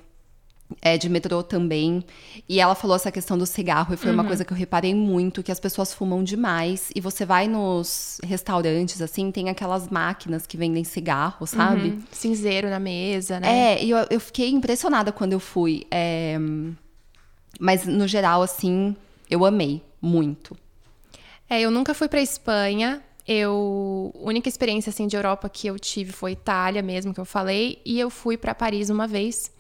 é, 0.82 0.98
de 0.98 1.10
metrô 1.10 1.42
também. 1.42 2.04
E 2.48 2.60
ela 2.60 2.76
falou 2.76 2.96
essa 2.96 3.12
questão 3.12 3.38
do 3.38 3.46
cigarro, 3.46 3.94
e 3.94 3.98
foi 3.98 4.10
uhum. 4.10 4.16
uma 4.16 4.26
coisa 4.26 4.46
que 4.46 4.54
eu 4.54 4.58
reparei 4.58 4.94
muito, 4.94 5.42
que 5.42 5.52
as 5.52 5.60
pessoas 5.60 5.94
fumam 5.94 6.24
demais. 6.24 6.92
E 6.96 7.02
você 7.02 7.26
vai 7.26 7.48
nos 7.48 8.20
restaurantes, 8.24 9.02
assim, 9.02 9.32
tem 9.32 9.50
aquelas 9.50 9.90
máquinas 9.90 10.46
que 10.46 10.58
vendem 10.58 10.84
cigarro, 10.84 11.46
sabe? 11.48 11.90
Uhum. 11.90 12.04
Cinzeiro 12.12 12.70
na 12.70 12.80
mesa, 12.80 13.40
né? 13.40 13.74
É, 13.74 13.84
e 13.84 13.90
eu, 13.90 13.98
eu 14.10 14.20
fiquei 14.20 14.50
impressionada 14.50 15.12
quando 15.12 15.34
eu 15.34 15.40
fui. 15.40 15.86
É... 15.90 16.38
Mas, 17.60 17.86
no 17.86 18.08
geral, 18.08 18.42
assim, 18.42 18.96
eu 19.30 19.46
amei 19.46 19.82
muito. 20.02 20.56
É, 21.50 21.60
eu 21.60 21.72
nunca 21.72 21.94
fui 21.94 22.08
pra 22.08 22.22
Espanha. 22.22 23.02
Eu, 23.28 24.14
a 24.16 24.28
única 24.28 24.48
experiência, 24.48 24.90
assim, 24.90 25.08
de 25.08 25.16
Europa 25.16 25.50
que 25.50 25.68
eu 25.68 25.78
tive 25.78 26.12
foi 26.12 26.32
Itália 26.32 26.82
mesmo, 26.82 27.14
que 27.14 27.20
eu 27.20 27.26
falei. 27.26 27.82
E 27.86 28.00
eu 28.00 28.10
fui 28.10 28.38
para 28.38 28.56
Paris 28.56 28.90
uma 28.90 29.08
vez 29.08 29.52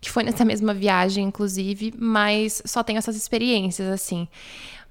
que 0.00 0.10
foi 0.10 0.22
nessa 0.22 0.44
mesma 0.44 0.74
viagem, 0.74 1.24
inclusive, 1.24 1.92
mas 1.98 2.62
só 2.64 2.82
tenho 2.82 2.98
essas 2.98 3.16
experiências, 3.16 3.88
assim. 3.88 4.28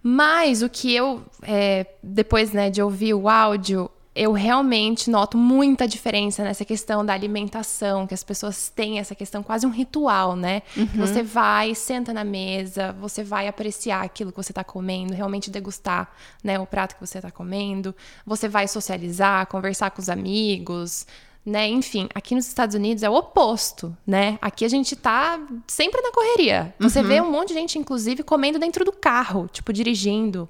Mas 0.02 0.62
o 0.62 0.70
que 0.70 0.94
eu, 0.94 1.24
é, 1.42 1.86
depois 2.02 2.52
né, 2.52 2.70
de 2.70 2.82
ouvir 2.82 3.14
o 3.14 3.28
áudio, 3.28 3.90
eu 4.18 4.32
realmente 4.32 5.12
noto 5.12 5.38
muita 5.38 5.88
diferença 5.88 6.44
nessa 6.44 6.66
questão 6.66 7.06
da 7.06 7.14
alimentação, 7.14 8.08
que 8.08 8.14
as 8.16 8.24
pessoas 8.24 8.68
têm 8.68 8.98
essa 8.98 9.14
questão 9.14 9.44
quase 9.44 9.66
um 9.68 9.70
ritual, 9.70 10.36
né? 10.36 10.64
Uhum. 10.76 10.88
Você 10.96 11.22
vai, 11.22 11.76
senta 11.76 12.12
na 12.12 12.24
mesa, 12.24 12.94
você 12.94 13.24
vai 13.24 13.48
apreciar 13.48 14.04
aquilo 14.04 14.32
que 14.32 14.38
você 14.38 14.52
está 14.52 14.64
comendo, 14.64 15.14
realmente 15.14 15.52
degustar 15.52 16.12
né, 16.44 16.60
o 16.60 16.66
prato 16.66 16.96
que 16.96 17.06
você 17.06 17.20
está 17.20 17.30
comendo, 17.30 17.96
você 18.26 18.50
vai 18.50 18.68
socializar, 18.68 19.46
conversar 19.46 19.92
com 19.92 20.02
os 20.02 20.10
amigos, 20.10 21.06
né? 21.48 21.66
Enfim, 21.66 22.10
aqui 22.14 22.36
nos 22.36 22.46
Estados 22.46 22.76
Unidos 22.76 23.04
é 23.04 23.10
o 23.10 23.14
oposto, 23.14 23.96
né? 24.06 24.38
Aqui 24.42 24.66
a 24.66 24.68
gente 24.68 24.98
tá 24.98 25.40
sempre 25.66 26.02
na 26.02 26.12
correria. 26.12 26.76
Você 26.78 27.00
uhum. 27.00 27.08
vê 27.08 27.22
um 27.22 27.32
monte 27.32 27.50
de 27.50 27.54
gente, 27.54 27.80
inclusive, 27.80 28.22
comendo 28.22 28.60
dentro 28.60 28.84
do 28.84 28.92
carro, 28.92 29.48
tipo, 29.52 29.72
dirigindo. 29.72 30.50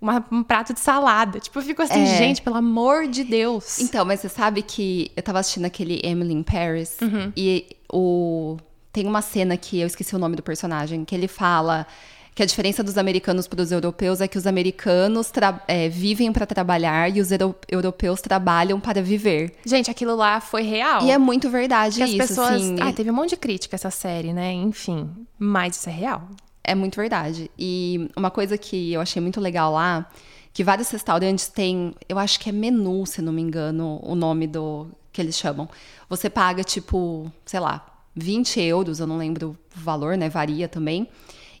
Uma, 0.00 0.24
um 0.32 0.42
prato 0.42 0.72
de 0.72 0.80
salada. 0.80 1.38
Tipo, 1.38 1.58
eu 1.58 1.62
fico 1.62 1.82
assim, 1.82 2.02
é. 2.02 2.16
gente, 2.16 2.40
pelo 2.40 2.56
amor 2.56 3.06
de 3.06 3.22
Deus. 3.22 3.78
Então, 3.78 4.06
mas 4.06 4.20
você 4.20 4.28
sabe 4.30 4.62
que 4.62 5.12
eu 5.14 5.22
tava 5.22 5.38
assistindo 5.38 5.66
aquele 5.66 6.00
Emily 6.02 6.32
in 6.32 6.42
Paris 6.42 6.96
uhum. 7.02 7.30
e 7.36 7.76
o. 7.92 8.56
Tem 8.90 9.06
uma 9.06 9.22
cena 9.22 9.56
que 9.56 9.80
eu 9.80 9.86
esqueci 9.86 10.16
o 10.16 10.18
nome 10.18 10.34
do 10.34 10.42
personagem, 10.42 11.04
que 11.04 11.14
ele 11.14 11.28
fala 11.28 11.86
que 12.34 12.42
a 12.42 12.46
diferença 12.46 12.82
dos 12.82 12.96
americanos 12.96 13.46
para 13.46 13.60
os 13.60 13.70
europeus 13.70 14.20
é 14.20 14.28
que 14.28 14.38
os 14.38 14.46
americanos 14.46 15.30
é, 15.68 15.88
vivem 15.88 16.32
para 16.32 16.46
trabalhar 16.46 17.14
e 17.14 17.20
os 17.20 17.28
europeus 17.70 18.22
trabalham 18.22 18.80
para 18.80 19.02
viver. 19.02 19.54
Gente, 19.66 19.90
aquilo 19.90 20.16
lá 20.16 20.40
foi 20.40 20.62
real. 20.62 21.04
E 21.04 21.10
é 21.10 21.18
muito 21.18 21.50
verdade 21.50 21.96
que 21.96 22.04
isso. 22.04 22.22
As 22.22 22.28
pessoas. 22.28 22.50
Assim, 22.54 22.76
ah, 22.80 22.92
teve 22.92 23.10
um 23.10 23.14
monte 23.14 23.30
de 23.30 23.36
crítica 23.36 23.76
essa 23.76 23.90
série, 23.90 24.32
né? 24.32 24.52
Enfim, 24.52 25.10
mas 25.38 25.76
isso 25.76 25.88
é 25.90 25.92
real. 25.92 26.28
É 26.64 26.74
muito 26.74 26.96
verdade. 26.96 27.50
E 27.58 28.08
uma 28.16 28.30
coisa 28.30 28.56
que 28.56 28.92
eu 28.92 29.00
achei 29.00 29.20
muito 29.20 29.40
legal 29.40 29.72
lá, 29.72 30.08
que 30.54 30.64
vários 30.64 30.88
restaurantes 30.90 31.48
têm, 31.48 31.94
eu 32.08 32.18
acho 32.18 32.40
que 32.40 32.48
é 32.48 32.52
menu, 32.52 33.04
se 33.04 33.20
não 33.20 33.32
me 33.32 33.42
engano, 33.42 34.00
o 34.02 34.14
nome 34.14 34.46
do 34.46 34.86
que 35.12 35.20
eles 35.20 35.36
chamam. 35.36 35.68
Você 36.08 36.30
paga 36.30 36.64
tipo, 36.64 37.30
sei 37.44 37.60
lá, 37.60 37.84
20 38.14 38.60
euros, 38.60 39.00
eu 39.00 39.06
não 39.06 39.18
lembro 39.18 39.50
o 39.76 39.80
valor, 39.80 40.16
né? 40.16 40.30
Varia 40.30 40.66
também. 40.68 41.08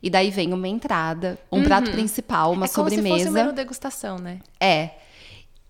E 0.02 0.10
daí 0.10 0.30
vem 0.30 0.52
uma 0.52 0.66
entrada, 0.66 1.38
um 1.50 1.58
uhum. 1.58 1.64
prato 1.64 1.90
principal, 1.92 2.52
uma 2.52 2.66
é 2.66 2.68
como 2.68 2.90
sobremesa. 2.90 3.18
Se 3.18 3.24
fosse 3.24 3.30
um 3.30 3.32
menu 3.32 3.52
degustação, 3.52 4.18
né? 4.18 4.40
É. 4.58 4.90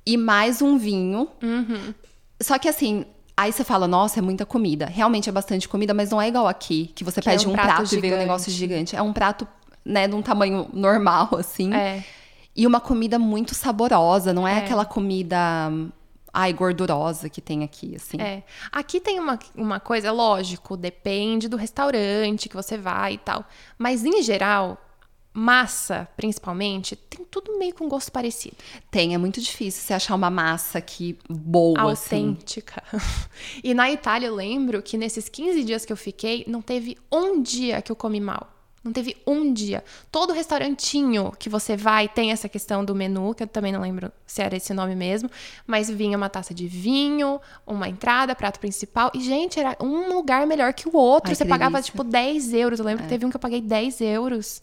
E 0.07 0.17
mais 0.17 0.63
um 0.63 0.79
vinho. 0.79 1.29
Uhum. 1.43 1.93
Só 2.41 2.59
que 2.59 2.67
assim, 2.69 3.05
aí 3.37 3.53
você 3.53 3.63
fala, 3.63 3.87
nossa, 3.87 4.21
é 4.21 4.23
muita 4.23 4.47
comida. 4.47 4.87
Realmente 4.87 5.29
é 5.29 5.33
bastante 5.33 5.69
comida, 5.69 5.93
mas 5.93 6.11
não 6.11 6.21
é 6.21 6.29
igual 6.29 6.49
aqui, 6.49 6.91
que 6.95 7.05
você 7.05 7.21
que 7.21 7.29
pede 7.29 7.45
é 7.45 7.49
um, 7.49 7.53
um, 7.53 7.55
prato, 7.55 7.77
prato 7.77 7.95
e 7.95 8.01
vem 8.01 8.15
um 8.15 8.19
negócio 8.19 8.51
gigante. 8.51 8.97
É 8.97 9.03
um 9.03 9.13
prato, 9.13 9.47
né, 9.85 10.09
de 10.09 10.15
um 10.15 10.23
tamanho 10.23 10.69
normal, 10.73 11.29
assim. 11.39 11.73
É. 11.75 12.03
E 12.57 12.67
uma 12.67 12.81
comida 12.81 13.19
muito 13.19 13.55
saborosa, 13.55 14.33
não 14.33 14.49
é, 14.49 14.55
é. 14.55 14.59
aquela 14.59 14.85
comida 14.87 15.71
ai, 16.33 16.53
gordurosa 16.53 17.29
que 17.29 17.41
tem 17.41 17.63
aqui, 17.63 17.95
assim. 17.97 18.21
É. 18.21 18.43
Aqui 18.71 19.01
tem 19.01 19.21
uma, 19.21 19.39
uma 19.55 19.79
coisa, 19.79 20.11
lógico, 20.11 20.77
depende 20.77 21.49
do 21.49 21.57
restaurante 21.57 22.49
que 22.49 22.57
você 22.57 22.79
vai 22.79 23.15
e 23.15 23.19
tal. 23.19 23.45
Mas, 23.79 24.05
em 24.05 24.23
geral, 24.23 24.79
massa, 25.35 26.09
principalmente, 26.17 26.97
tem 26.97 27.25
tudo 27.25 27.59
meio 27.59 27.75
com 27.75 27.89
gosto 27.89 28.11
parecido. 28.11 28.57
Tem, 28.91 29.15
é 29.15 29.19
muito 29.19 29.41
difícil 29.41 29.83
você 29.83 29.95
achar 29.95 30.15
uma 30.15 30.31
massa 30.31 30.81
que 30.81 31.19
boa, 31.29 31.93
assim. 31.93 32.29
Autêntica. 32.29 32.83
Assim. 32.93 33.05
e 33.63 33.75
na 33.75 33.91
Itália, 33.91 34.29
eu 34.29 34.35
lembro 34.35 34.83
que 34.83 34.97
nesses 34.97 35.29
15 35.29 35.65
dias 35.65 35.85
que 35.85 35.93
eu 35.93 35.97
fiquei, 35.97 36.45
não 36.47 36.63
teve 36.63 36.97
um 37.11 37.43
dia 37.43 37.83
que 37.83 37.93
eu 37.93 37.97
comi 37.97 38.21
mal. 38.21 38.49
Não 38.85 38.93
teve 38.93 39.17
um 39.25 39.53
dia. 39.53 39.85
Todo 40.11 40.33
restaurantinho 40.33 41.33
que 41.39 41.49
você 41.49 41.77
vai 41.77 42.09
tem 42.09 42.33
essa 42.33 42.49
questão 42.49 42.85
do 42.85 42.95
menu, 42.95 43.33
que 43.33 43.45
eu 43.45 43.47
também 43.47 43.71
não 43.71 43.81
lembro 43.81 44.11
se 44.27 44.43
era 44.43 44.57
esse 44.57 44.75
nome 44.75 44.97
mesmo, 44.97 45.31
mas 45.65 45.89
vinha 45.89 46.17
uma 46.17 46.29
taça 46.29 46.53
de 46.53 46.67
vinho, 46.67 47.41
uma 47.65 47.89
entrada, 47.89 48.35
prato 48.35 48.59
principal. 48.59 49.13
E, 49.15 49.21
gente, 49.21 49.61
era 49.61 49.77
um 49.81 50.13
lugar 50.13 50.47
melhor 50.49 50.73
que 50.73 50.89
o 50.89 50.97
outro. 50.97 51.31
Ai, 51.31 51.37
você 51.37 51.45
pagava, 51.45 51.75
delícia. 51.75 51.93
tipo, 51.93 52.03
10 52.03 52.55
euros. 52.55 52.81
Eu 52.81 52.85
lembro 52.85 53.03
é. 53.03 53.05
que 53.05 53.09
teve 53.09 53.25
um 53.25 53.31
que 53.31 53.37
eu 53.37 53.41
paguei 53.41 53.61
10 53.61 54.01
euros. 54.01 54.61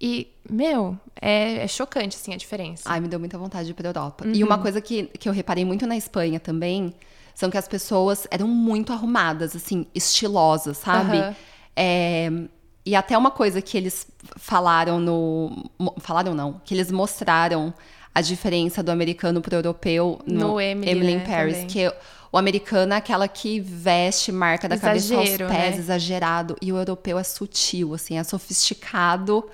E, 0.00 0.28
meu, 0.48 0.96
é, 1.20 1.64
é, 1.64 1.66
chocante, 1.66 2.16
assim, 2.16 2.32
a 2.32 2.36
diferença. 2.36 2.84
Ai, 2.86 3.00
me 3.00 3.08
deu 3.08 3.18
muita 3.18 3.36
vontade 3.36 3.64
de 3.64 3.72
ir 3.72 3.74
pra 3.74 3.88
Europa. 3.88 4.24
Uhum. 4.24 4.32
E 4.34 4.44
uma 4.44 4.58
coisa 4.58 4.80
que, 4.80 5.04
que 5.18 5.28
eu 5.28 5.32
reparei 5.32 5.64
muito 5.64 5.84
na 5.84 5.96
Espanha 5.96 6.38
também, 6.38 6.94
são 7.34 7.50
que 7.50 7.58
as 7.58 7.66
pessoas 7.66 8.24
eram 8.30 8.46
muito 8.46 8.92
arrumadas, 8.92 9.56
assim, 9.56 9.84
estilosas, 9.92 10.76
sabe? 10.76 11.16
Uhum. 11.16 11.34
É 11.74 12.30
e 12.88 12.96
até 12.96 13.18
uma 13.18 13.30
coisa 13.30 13.60
que 13.60 13.76
eles 13.76 14.06
falaram 14.36 14.98
no. 14.98 15.70
Falaram 15.98 16.34
não, 16.34 16.58
que 16.64 16.74
eles 16.74 16.90
mostraram 16.90 17.74
a 18.14 18.22
diferença 18.22 18.82
do 18.82 18.90
americano 18.90 19.42
pro 19.42 19.54
europeu 19.54 20.18
no, 20.26 20.52
no 20.52 20.60
Emily, 20.60 20.90
Emily 20.90 21.16
né, 21.16 21.22
in 21.22 21.26
Paris. 21.26 21.52
Também. 21.58 21.66
Que 21.66 21.92
o 22.32 22.38
americano 22.38 22.94
é 22.94 22.96
aquela 22.96 23.28
que 23.28 23.60
veste 23.60 24.32
marca 24.32 24.66
da 24.66 24.76
Exagero, 24.76 25.16
cabeça 25.16 25.44
aos 25.44 25.52
pés, 25.52 25.74
né? 25.74 25.80
exagerado. 25.80 26.56
E 26.62 26.72
o 26.72 26.78
europeu 26.78 27.18
é 27.18 27.22
sutil, 27.22 27.92
assim, 27.92 28.16
é 28.16 28.24
sofisticado. 28.24 29.44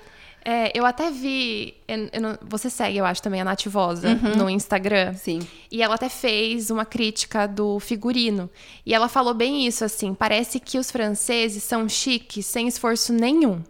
É, 0.47 0.71
eu 0.77 0.85
até 0.85 1.09
vi. 1.09 1.73
Eu, 1.87 2.07
eu 2.13 2.21
não, 2.21 2.37
você 2.47 2.69
segue, 2.69 2.99
eu 2.99 3.05
acho, 3.05 3.19
também 3.19 3.41
a 3.41 3.43
Nativosa 3.43 4.09
uhum. 4.09 4.35
no 4.35 4.49
Instagram. 4.49 5.15
Sim. 5.15 5.39
E 5.71 5.81
ela 5.81 5.95
até 5.95 6.07
fez 6.07 6.69
uma 6.69 6.85
crítica 6.85 7.47
do 7.47 7.79
figurino. 7.79 8.47
E 8.85 8.93
ela 8.93 9.09
falou 9.09 9.33
bem 9.33 9.65
isso, 9.65 9.83
assim: 9.83 10.13
parece 10.13 10.59
que 10.59 10.77
os 10.77 10.91
franceses 10.91 11.63
são 11.63 11.89
chiques 11.89 12.45
sem 12.45 12.67
esforço 12.67 13.11
nenhum. 13.11 13.63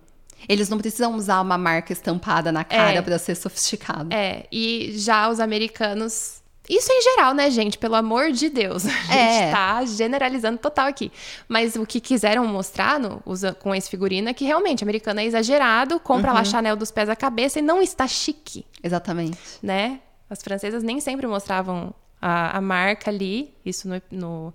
Eles 0.50 0.68
não 0.68 0.78
precisam 0.78 1.16
usar 1.16 1.42
uma 1.42 1.58
marca 1.58 1.94
estampada 1.94 2.52
na 2.52 2.64
cara 2.66 3.00
é, 3.00 3.02
para 3.02 3.18
ser 3.18 3.36
sofisticado. 3.36 4.14
É, 4.14 4.46
e 4.52 4.94
já 4.98 5.30
os 5.30 5.40
americanos 5.40 6.44
isso 6.70 6.92
em 6.92 7.02
geral, 7.02 7.34
né, 7.34 7.50
gente? 7.50 7.78
Pelo 7.78 7.96
amor 7.96 8.32
de 8.32 8.50
Deus. 8.50 8.86
A 9.10 9.16
é. 9.16 9.40
gente 9.40 9.52
tá 9.52 9.86
generalizando 9.86 10.58
total 10.58 10.88
aqui. 10.88 11.12
Mas 11.48 11.76
o 11.76 11.86
que 11.86 12.00
quiseram 12.00 12.46
mostrar 12.48 13.00
no, 13.00 13.22
usa, 13.26 13.54
com 13.54 13.74
esse 13.74 13.90
figurino 13.90 14.30
é 14.30 14.34
que 14.34 14.46
realmente 14.46 14.84
americano 14.84 15.20
é 15.20 15.26
exagerado, 15.26 16.00
compra 16.00 16.32
uhum. 16.32 16.38
lá 16.38 16.44
Chanel 16.44 16.76
dos 16.76 16.92
pés 16.92 17.10
à 17.10 17.16
cabeça 17.16 17.60
e 17.60 17.62
não 17.62 17.82
está 17.82 18.08
chique. 18.08 18.66
Exatamente. 18.84 19.38
Né? 19.62 20.00
As 20.30 20.42
francesas 20.42 20.84
nem 20.84 21.00
sempre 21.00 21.28
mostravam 21.28 21.94
a, 22.22 22.58
a 22.58 22.62
marca 22.62 23.12
ali, 23.12 23.54
isso 23.64 23.88
no, 23.88 24.02
no, 24.12 24.54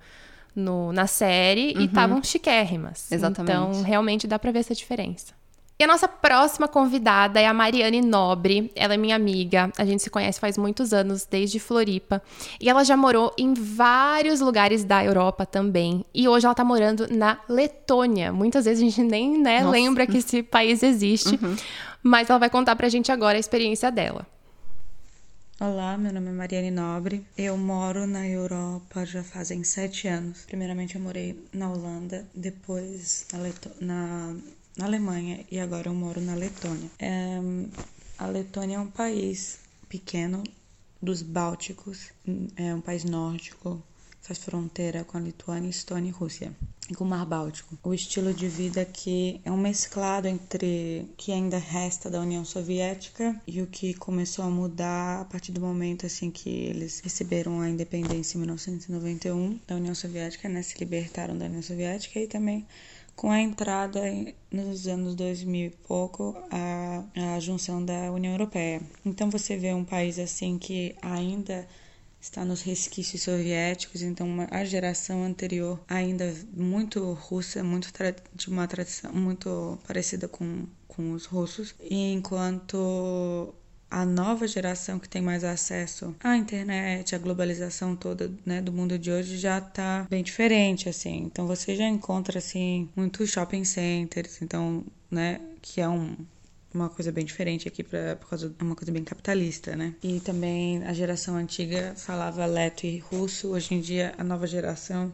no 0.55 0.93
na 0.93 1.07
série, 1.07 1.75
uhum. 1.75 1.83
e 1.83 1.85
estavam 1.85 2.23
chiquérrimas. 2.23 3.11
Exatamente. 3.13 3.53
Então, 3.53 3.83
realmente 3.83 4.27
dá 4.27 4.39
pra 4.39 4.51
ver 4.51 4.61
essa 4.61 4.75
diferença. 4.75 5.40
E 5.81 5.83
a 5.83 5.87
nossa 5.87 6.07
próxima 6.07 6.69
convidada 6.69 7.41
é 7.41 7.47
a 7.47 7.55
Mariane 7.55 8.03
Nobre. 8.03 8.71
Ela 8.77 8.93
é 8.93 8.97
minha 8.99 9.17
amiga. 9.17 9.73
A 9.79 9.85
gente 9.87 10.03
se 10.03 10.11
conhece 10.11 10.39
faz 10.39 10.59
muitos 10.59 10.93
anos, 10.93 11.25
desde 11.25 11.59
Floripa. 11.59 12.23
E 12.61 12.69
ela 12.69 12.85
já 12.85 12.99
morou 12.99 13.35
em 13.39 13.55
vários 13.55 14.41
lugares 14.41 14.85
da 14.85 15.03
Europa 15.03 15.47
também. 15.47 16.05
E 16.13 16.29
hoje 16.29 16.45
ela 16.45 16.55
tá 16.55 16.63
morando 16.63 17.07
na 17.11 17.41
Letônia. 17.49 18.31
Muitas 18.31 18.67
vezes 18.67 18.83
a 18.83 18.85
gente 18.85 19.03
nem 19.03 19.41
né, 19.41 19.65
lembra 19.67 20.07
que 20.07 20.19
esse 20.19 20.43
país 20.43 20.83
existe. 20.83 21.39
Uhum. 21.43 21.57
Mas 22.03 22.29
ela 22.29 22.39
vai 22.39 22.51
contar 22.51 22.77
pra 22.77 22.91
gente 22.91 23.11
agora 23.11 23.39
a 23.39 23.41
experiência 23.41 23.91
dela. 23.91 24.27
Olá, 25.59 25.97
meu 25.97 26.13
nome 26.13 26.29
é 26.29 26.33
Mariane 26.33 26.71
Nobre. 26.71 27.25
Eu 27.39 27.57
moro 27.57 28.07
na 28.07 28.29
Europa 28.29 29.07
já 29.07 29.23
fazem 29.23 29.65
sete 29.65 30.09
anos. 30.09 30.45
Primeiramente 30.45 30.97
eu 30.97 31.01
morei 31.01 31.43
na 31.55 31.71
Holanda, 31.71 32.27
depois 32.35 33.27
na, 33.33 33.39
Leto 33.39 33.71
na 33.81 34.35
na 34.77 34.87
Alemanha 34.87 35.45
e 35.51 35.59
agora 35.59 35.89
eu 35.89 35.95
moro 35.95 36.21
na 36.21 36.35
Letônia. 36.35 36.91
É, 36.99 37.39
a 38.19 38.27
Letônia 38.27 38.77
é 38.77 38.81
um 38.81 38.91
país 38.91 39.59
pequeno 39.89 40.43
dos 41.03 41.23
Bálticos, 41.23 42.11
é 42.57 42.75
um 42.75 42.81
país 42.81 43.05
nórdico, 43.05 43.83
faz 44.21 44.39
fronteira 44.39 45.03
com 45.03 45.17
a 45.17 45.21
Lituânia, 45.21 45.69
Estônia 45.69 46.11
e 46.11 46.13
Rússia, 46.13 46.53
e 46.91 46.95
com 46.95 47.05
o 47.05 47.07
Mar 47.07 47.25
Báltico. 47.25 47.79
O 47.83 47.95
estilo 47.95 48.35
de 48.35 48.49
vida 48.49 48.83
aqui 48.83 49.41
é 49.45 49.51
um 49.51 49.57
mesclado 49.57 50.29
entre 50.29 51.07
o 51.11 51.17
que 51.17 51.33
ainda 51.33 51.57
resta 51.57 52.11
da 52.11 52.21
União 52.21 52.45
Soviética 52.45 53.41
e 53.47 53.63
o 53.63 53.67
que 53.67 53.95
começou 53.95 54.45
a 54.45 54.51
mudar 54.51 55.23
a 55.23 55.25
partir 55.25 55.53
do 55.53 55.61
momento 55.61 56.07
assim 56.07 56.31
que 56.31 56.49
eles 56.49 57.01
receberam 57.01 57.61
a 57.61 57.69
independência 57.69 58.37
em 58.37 58.41
1991 58.41 59.59
da 59.67 59.77
União 59.77 59.95
Soviética, 59.95 60.49
né, 60.49 60.63
se 60.63 60.79
libertaram 60.79 61.37
da 61.37 61.47
União 61.47 61.63
Soviética 61.63 62.21
e 62.21 62.27
também 62.27 62.67
com 63.21 63.31
a 63.31 63.39
entrada 63.39 64.01
nos 64.51 64.89
anos 64.89 65.15
2000 65.15 65.67
e 65.67 65.71
pouco 65.87 66.35
a, 66.51 67.05
a 67.35 67.39
junção 67.39 67.85
da 67.85 68.11
União 68.11 68.33
Europeia. 68.33 68.81
Então 69.05 69.29
você 69.29 69.59
vê 69.59 69.75
um 69.75 69.85
país 69.85 70.19
assim 70.19 70.57
que 70.57 70.97
ainda 71.03 71.69
está 72.19 72.47
nos 72.47 72.63
resquícios 72.63 73.21
soviéticos, 73.21 74.01
então 74.01 74.27
uma, 74.27 74.49
a 74.51 74.65
geração 74.65 75.23
anterior 75.23 75.79
ainda 75.87 76.35
muito 76.57 77.13
russa, 77.13 77.63
muito 77.63 77.93
de 78.35 78.49
uma 78.49 78.67
tradição 78.67 79.13
muito 79.13 79.79
parecida 79.87 80.27
com, 80.27 80.65
com 80.89 81.13
os 81.13 81.27
russos, 81.27 81.75
enquanto 81.91 83.55
a 83.91 84.05
nova 84.05 84.47
geração 84.47 84.99
que 84.99 85.09
tem 85.09 85.21
mais 85.21 85.43
acesso 85.43 86.15
à 86.23 86.37
internet, 86.37 87.15
à 87.15 87.19
globalização 87.19 87.97
toda 87.97 88.31
né, 88.47 88.63
do 88.63 88.73
mundo 88.73 88.99
de 88.99 89.11
hoje 89.11 89.37
já 89.37 89.59
está 89.59 90.07
bem 90.09 90.23
diferente, 90.23 90.89
assim. 90.89 91.25
Então 91.25 91.47
você 91.47 91.75
já 91.75 91.87
encontra 91.87 92.39
assim 92.39 92.89
muitos 92.95 93.31
shopping 93.31 93.65
centers, 93.65 94.41
então, 94.41 94.85
né, 95.11 95.41
que 95.61 95.81
é 95.81 95.89
um 95.89 96.17
uma 96.73 96.89
coisa 96.89 97.11
bem 97.11 97.25
diferente 97.25 97.67
aqui 97.67 97.83
pra, 97.83 98.15
por 98.15 98.29
causa 98.29 98.49
de 98.49 98.63
uma 98.63 98.77
coisa 98.77 98.93
bem 98.93 99.03
capitalista, 99.03 99.75
né? 99.75 99.93
E 100.03 100.21
também 100.21 100.85
a 100.85 100.93
geração 100.93 101.35
antiga 101.37 101.95
falava 101.97 102.47
leto 102.47 102.87
e 102.87 102.99
russo. 102.99 103.49
Hoje 103.49 103.75
em 103.75 103.81
dia 103.81 104.15
a 104.17 104.23
nova 104.23 104.47
geração 104.47 105.13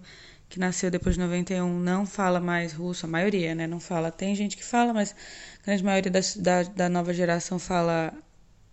que 0.49 0.59
nasceu 0.59 0.91
depois 0.91 1.15
de 1.15 1.21
91 1.21 1.81
não 1.81 2.07
fala 2.07 2.41
mais 2.41 2.73
russo, 2.73 3.07
a 3.07 3.09
maioria, 3.09 3.55
né? 3.55 3.67
Não 3.67 3.81
fala. 3.81 4.11
Tem 4.11 4.35
gente 4.35 4.57
que 4.57 4.65
fala, 4.65 4.93
mas 4.93 5.15
a 5.63 5.67
grande 5.67 5.83
maioria 5.83 6.11
da, 6.11 6.21
da, 6.37 6.63
da 6.63 6.89
nova 6.89 7.13
geração 7.15 7.59
fala 7.59 8.13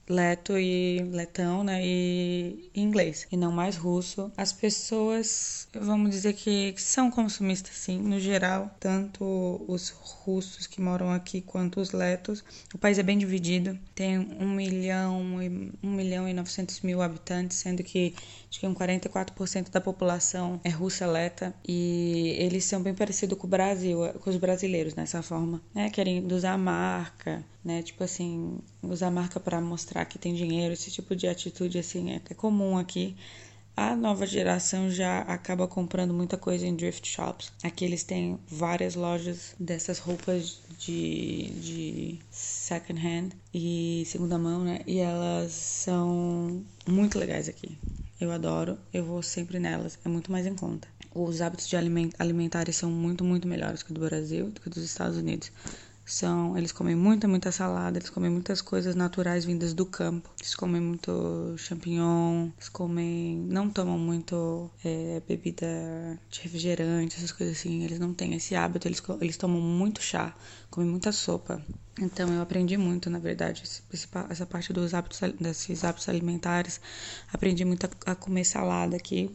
leto 0.08 0.58
e 0.58 1.00
letão, 1.12 1.64
né, 1.64 1.82
e 1.84 2.70
inglês, 2.76 3.28
e 3.32 3.38
não 3.38 3.52
mais 3.52 3.78
russo. 3.78 4.32
As 4.36 4.52
pessoas, 4.52 5.68
vamos 5.74 6.12
dizer 6.12 6.34
que 6.34 6.74
são 6.78 7.10
consumistas, 7.10 7.76
sim, 7.76 8.00
no 8.00 8.20
geral, 8.20 8.76
tanto 8.80 9.64
os 9.68 9.90
russos 9.90 10.68
que 10.68 10.82
moram 10.82 11.12
aqui 11.12 11.42
quanto 11.42 11.80
os 11.80 11.92
letos. 11.92 12.44
O 12.74 12.78
país 12.78 12.98
é 13.00 13.04
bem 13.04 13.18
dividido, 13.18 13.78
tem 13.96 14.20
um 14.20 14.50
milhão 14.50 15.42
e 15.42 15.72
um 15.82 15.92
milhão 15.92 16.28
e 16.28 16.34
novecentos 16.34 16.82
mil 16.82 17.02
habitantes, 17.02 17.58
sendo 17.58 17.84
que 17.84 18.14
acho 18.50 18.60
que 18.60 18.68
um 18.68 18.74
44% 18.74 19.70
da 19.70 19.82
população 19.82 20.60
é 20.64 20.70
russa 20.70 21.06
leta 21.06 21.54
e 21.68 22.36
eles 22.40 22.66
são 22.66 22.82
bem 22.82 22.94
parecidos 22.94 23.38
com 23.38 23.48
o 23.48 23.50
Brasil, 23.50 24.00
com 24.20 24.30
os 24.30 24.38
brasileiros 24.38 24.96
nessa 24.96 25.22
forma, 25.22 25.62
né, 25.74 25.90
querem 25.90 26.26
usar 26.32 26.54
a 26.54 26.58
marca, 26.58 27.44
né? 27.64 27.82
Tipo 27.82 28.04
assim, 28.04 28.60
usar 28.82 29.10
marca 29.10 29.40
para 29.40 29.62
mostrar 29.62 29.93
que 30.06 30.18
tem 30.18 30.34
dinheiro, 30.34 30.74
esse 30.74 30.90
tipo 30.90 31.16
de 31.16 31.28
atitude 31.28 31.78
assim 31.78 32.12
é, 32.12 32.20
comum 32.34 32.78
aqui. 32.78 33.16
A 33.76 33.96
nova 33.96 34.28
geração 34.28 34.88
já 34.92 35.22
acaba 35.22 35.68
comprando 35.68 36.14
muita 36.14 36.38
coisa 36.38 36.66
em 36.66 36.76
thrift 36.76 37.08
shops. 37.08 37.52
Aqui 37.64 37.84
eles 37.84 38.04
têm 38.04 38.38
várias 38.48 38.94
lojas 38.94 39.56
dessas 39.60 39.98
roupas 39.98 40.62
de, 40.78 41.50
de 41.60 42.20
second 42.30 43.02
hand 43.02 43.30
e 43.52 44.04
segunda 44.06 44.38
mão, 44.38 44.64
né? 44.64 44.82
E 44.86 45.00
elas 45.00 45.52
são 45.54 46.64
muito 46.88 47.18
legais 47.18 47.50
aqui. 47.50 47.76
Eu 48.22 48.32
adoro, 48.32 48.78
eu 48.94 49.04
vou 49.04 49.24
sempre 49.24 49.58
nelas, 49.58 49.98
é 50.06 50.08
muito 50.08 50.32
mais 50.32 50.46
em 50.46 50.54
conta. 50.54 50.88
Os 51.14 51.42
hábitos 51.42 51.68
de 51.68 51.76
alimentares 51.76 52.76
são 52.76 52.92
muito, 52.92 53.24
muito 53.24 53.48
melhores 53.48 53.82
que 53.82 53.90
o 53.92 53.94
do 53.94 54.02
Brasil, 54.02 54.52
do 54.52 54.62
que 54.62 54.70
dos 54.70 54.84
Estados 54.84 55.18
Unidos 55.18 55.52
são 56.06 56.58
eles 56.58 56.72
comem 56.72 56.96
muita 56.96 57.28
muita 57.28 57.52
salada 57.52 57.98
eles 57.98 58.10
comem 58.10 58.30
muitas 58.30 58.62
coisas 58.62 58.96
naturais 58.96 59.46
vindas 59.46 59.74
do 59.74 59.86
campo. 59.86 60.30
Eles 60.40 60.56
comem 60.56 60.82
muito 60.82 61.56
champignon 61.58 62.50
eles 62.58 62.70
comem 62.70 63.38
não 63.50 63.70
tomam 63.70 63.98
muito 63.98 64.70
é, 64.84 65.22
bebida 65.28 65.66
de 66.30 66.42
refrigerante 66.42 67.18
essas 67.18 67.32
coisas 67.32 67.58
assim. 67.58 67.84
Eles 67.84 68.00
não 68.00 68.14
têm 68.14 68.34
esse 68.36 68.56
hábito 68.56 68.88
eles 68.88 69.02
eles 69.22 69.38
tomam 69.38 69.62
muito 69.62 70.02
chá 70.02 70.36
comem 70.70 70.90
muita 70.90 71.12
sopa. 71.12 71.62
Então 72.00 72.34
eu 72.34 72.42
aprendi 72.42 72.76
muito 72.76 73.10
na 73.10 73.20
verdade 73.20 73.64
essa 74.30 74.46
parte 74.46 74.74
dos 74.74 74.94
hábitos 74.94 75.20
desses 75.40 75.84
hábitos 75.84 76.10
alimentares. 76.10 76.82
Aprendi 77.32 77.64
muito 77.64 77.86
a, 77.86 78.12
a 78.12 78.16
comer 78.16 78.46
salada 78.46 78.96
aqui 78.98 79.30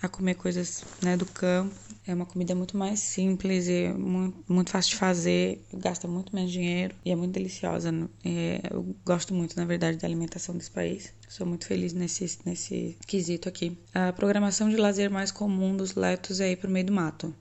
a 0.00 0.08
comer 0.08 0.34
coisas 0.34 0.84
né, 1.02 1.16
do 1.16 1.26
campo. 1.26 1.74
É 2.08 2.14
uma 2.14 2.24
comida 2.24 2.54
muito 2.54 2.74
mais 2.74 3.00
simples 3.00 3.68
e 3.68 3.88
muito, 3.88 4.42
muito 4.48 4.70
fácil 4.70 4.92
de 4.92 4.96
fazer, 4.96 5.62
gasta 5.74 6.08
muito 6.08 6.34
menos 6.34 6.50
dinheiro 6.50 6.94
e 7.04 7.10
é 7.10 7.14
muito 7.14 7.34
deliciosa. 7.34 7.90
É, 8.24 8.62
eu 8.70 8.96
gosto 9.04 9.34
muito, 9.34 9.54
na 9.58 9.66
verdade, 9.66 9.98
da 9.98 10.06
alimentação 10.06 10.56
desse 10.56 10.70
país. 10.70 11.12
Sou 11.28 11.46
muito 11.46 11.66
feliz 11.66 11.92
nesse, 11.92 12.38
nesse 12.46 12.96
quesito 13.06 13.46
aqui. 13.46 13.76
A 13.92 14.10
programação 14.10 14.70
de 14.70 14.76
lazer 14.78 15.10
mais 15.10 15.30
comum 15.30 15.76
dos 15.76 15.94
letos 15.94 16.40
é 16.40 16.50
ir 16.50 16.56
pro 16.56 16.70
meio 16.70 16.86
do 16.86 16.94
mato. 16.94 17.34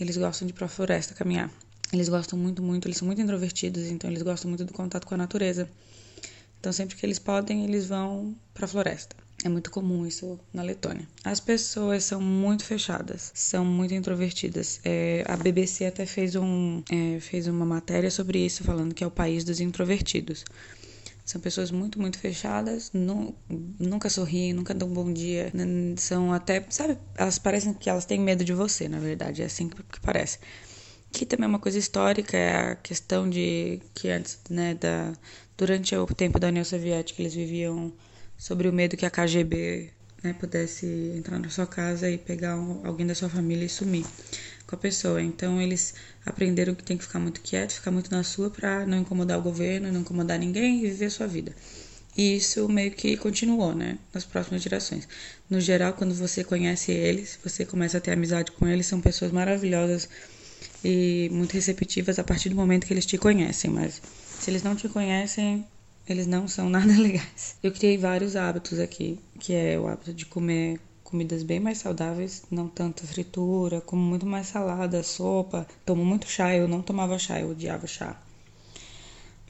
Eles 0.00 0.16
gostam 0.16 0.44
de 0.44 0.52
ir 0.52 0.56
pra 0.56 0.66
floresta 0.66 1.14
caminhar. 1.14 1.48
Eles 1.92 2.08
gostam 2.08 2.36
muito, 2.36 2.60
muito, 2.60 2.88
eles 2.88 2.96
são 2.96 3.06
muito 3.06 3.22
introvertidos, 3.22 3.84
então 3.86 4.10
eles 4.10 4.22
gostam 4.22 4.48
muito 4.48 4.64
do 4.64 4.72
contato 4.72 5.06
com 5.06 5.14
a 5.14 5.18
natureza. 5.18 5.70
Então 6.58 6.72
sempre 6.72 6.96
que 6.96 7.06
eles 7.06 7.20
podem, 7.20 7.62
eles 7.62 7.86
vão 7.86 8.34
para 8.52 8.64
a 8.64 8.68
floresta. 8.68 9.14
É 9.42 9.48
muito 9.48 9.70
comum 9.70 10.06
isso 10.06 10.38
na 10.52 10.62
Letônia. 10.62 11.08
As 11.24 11.40
pessoas 11.40 12.04
são 12.04 12.20
muito 12.20 12.62
fechadas, 12.62 13.30
são 13.34 13.64
muito 13.64 13.94
introvertidas. 13.94 14.80
É, 14.84 15.24
a 15.26 15.36
BBC 15.36 15.86
até 15.86 16.04
fez, 16.04 16.36
um, 16.36 16.82
é, 16.90 17.18
fez 17.20 17.46
uma 17.46 17.64
matéria 17.64 18.10
sobre 18.10 18.44
isso, 18.44 18.62
falando 18.62 18.94
que 18.94 19.02
é 19.02 19.06
o 19.06 19.10
país 19.10 19.42
dos 19.42 19.60
introvertidos. 19.60 20.44
São 21.24 21.40
pessoas 21.40 21.70
muito, 21.70 21.98
muito 22.00 22.18
fechadas, 22.18 22.90
nu, 22.92 23.34
nunca 23.78 24.10
sorriem, 24.10 24.52
nunca 24.52 24.74
dão 24.74 24.88
bom 24.88 25.10
dia. 25.12 25.50
São 25.96 26.32
até, 26.32 26.64
sabe, 26.68 26.98
elas 27.16 27.38
parecem 27.38 27.72
que 27.72 27.88
elas 27.88 28.04
têm 28.04 28.20
medo 28.20 28.44
de 28.44 28.52
você, 28.52 28.88
na 28.88 28.98
verdade, 28.98 29.42
é 29.42 29.46
assim 29.46 29.68
que 29.68 30.00
parece. 30.00 30.38
Que 31.12 31.24
também 31.24 31.44
é 31.44 31.48
uma 31.48 31.58
coisa 31.58 31.78
histórica, 31.78 32.36
é 32.36 32.72
a 32.72 32.74
questão 32.76 33.30
de 33.30 33.80
que 33.94 34.08
antes, 34.10 34.38
né, 34.50 34.74
da, 34.74 35.12
durante 35.56 35.94
o 35.96 36.06
tempo 36.06 36.38
da 36.38 36.48
União 36.48 36.64
Soviética, 36.64 37.22
eles 37.22 37.34
viviam 37.34 37.92
sobre 38.40 38.66
o 38.66 38.72
medo 38.72 38.96
que 38.96 39.04
a 39.04 39.10
KGB 39.10 39.90
né, 40.22 40.32
pudesse 40.32 40.86
entrar 41.14 41.38
na 41.38 41.50
sua 41.50 41.66
casa 41.66 42.10
e 42.10 42.16
pegar 42.16 42.56
um, 42.56 42.80
alguém 42.86 43.06
da 43.06 43.14
sua 43.14 43.28
família 43.28 43.66
e 43.66 43.68
sumir 43.68 44.06
com 44.66 44.74
a 44.74 44.78
pessoa. 44.78 45.20
Então 45.20 45.60
eles 45.60 45.94
aprenderam 46.24 46.74
que 46.74 46.82
tem 46.82 46.96
que 46.96 47.04
ficar 47.04 47.18
muito 47.18 47.42
quieto, 47.42 47.72
ficar 47.72 47.90
muito 47.90 48.10
na 48.10 48.24
sua 48.24 48.50
para 48.50 48.86
não 48.86 48.96
incomodar 48.96 49.38
o 49.38 49.42
governo, 49.42 49.92
não 49.92 50.00
incomodar 50.00 50.38
ninguém 50.38 50.78
e 50.78 50.88
viver 50.88 51.04
a 51.04 51.10
sua 51.10 51.26
vida. 51.26 51.54
E 52.16 52.36
isso 52.36 52.66
meio 52.66 52.90
que 52.92 53.14
continuou, 53.18 53.74
né, 53.74 53.98
nas 54.12 54.24
próximas 54.24 54.62
gerações. 54.62 55.06
No 55.48 55.60
geral, 55.60 55.92
quando 55.92 56.14
você 56.14 56.42
conhece 56.42 56.90
eles, 56.92 57.38
você 57.44 57.66
começa 57.66 57.98
a 57.98 58.00
ter 58.00 58.12
amizade 58.12 58.52
com 58.52 58.66
eles, 58.66 58.86
são 58.86 59.02
pessoas 59.02 59.30
maravilhosas 59.30 60.08
e 60.82 61.28
muito 61.30 61.52
receptivas 61.52 62.18
a 62.18 62.24
partir 62.24 62.48
do 62.48 62.56
momento 62.56 62.86
que 62.86 62.92
eles 62.94 63.04
te 63.04 63.18
conhecem, 63.18 63.70
mas 63.70 64.00
se 64.40 64.50
eles 64.50 64.62
não 64.62 64.74
te 64.74 64.88
conhecem, 64.88 65.64
eles 66.08 66.26
não 66.26 66.48
são 66.48 66.68
nada 66.70 66.92
legais. 66.92 67.56
Eu 67.62 67.72
criei 67.72 67.96
vários 67.98 68.36
hábitos 68.36 68.78
aqui, 68.78 69.18
que 69.38 69.52
é 69.52 69.78
o 69.78 69.86
hábito 69.86 70.12
de 70.12 70.26
comer 70.26 70.80
comidas 71.04 71.42
bem 71.42 71.58
mais 71.58 71.78
saudáveis, 71.78 72.44
não 72.50 72.68
tanta 72.68 73.04
fritura, 73.04 73.80
como 73.80 74.00
muito 74.00 74.24
mais 74.24 74.46
salada, 74.46 75.02
sopa, 75.02 75.66
tomo 75.84 76.04
muito 76.04 76.28
chá, 76.28 76.54
eu 76.54 76.68
não 76.68 76.82
tomava 76.82 77.18
chá, 77.18 77.40
eu 77.40 77.50
odiava 77.50 77.86
chá. 77.86 78.16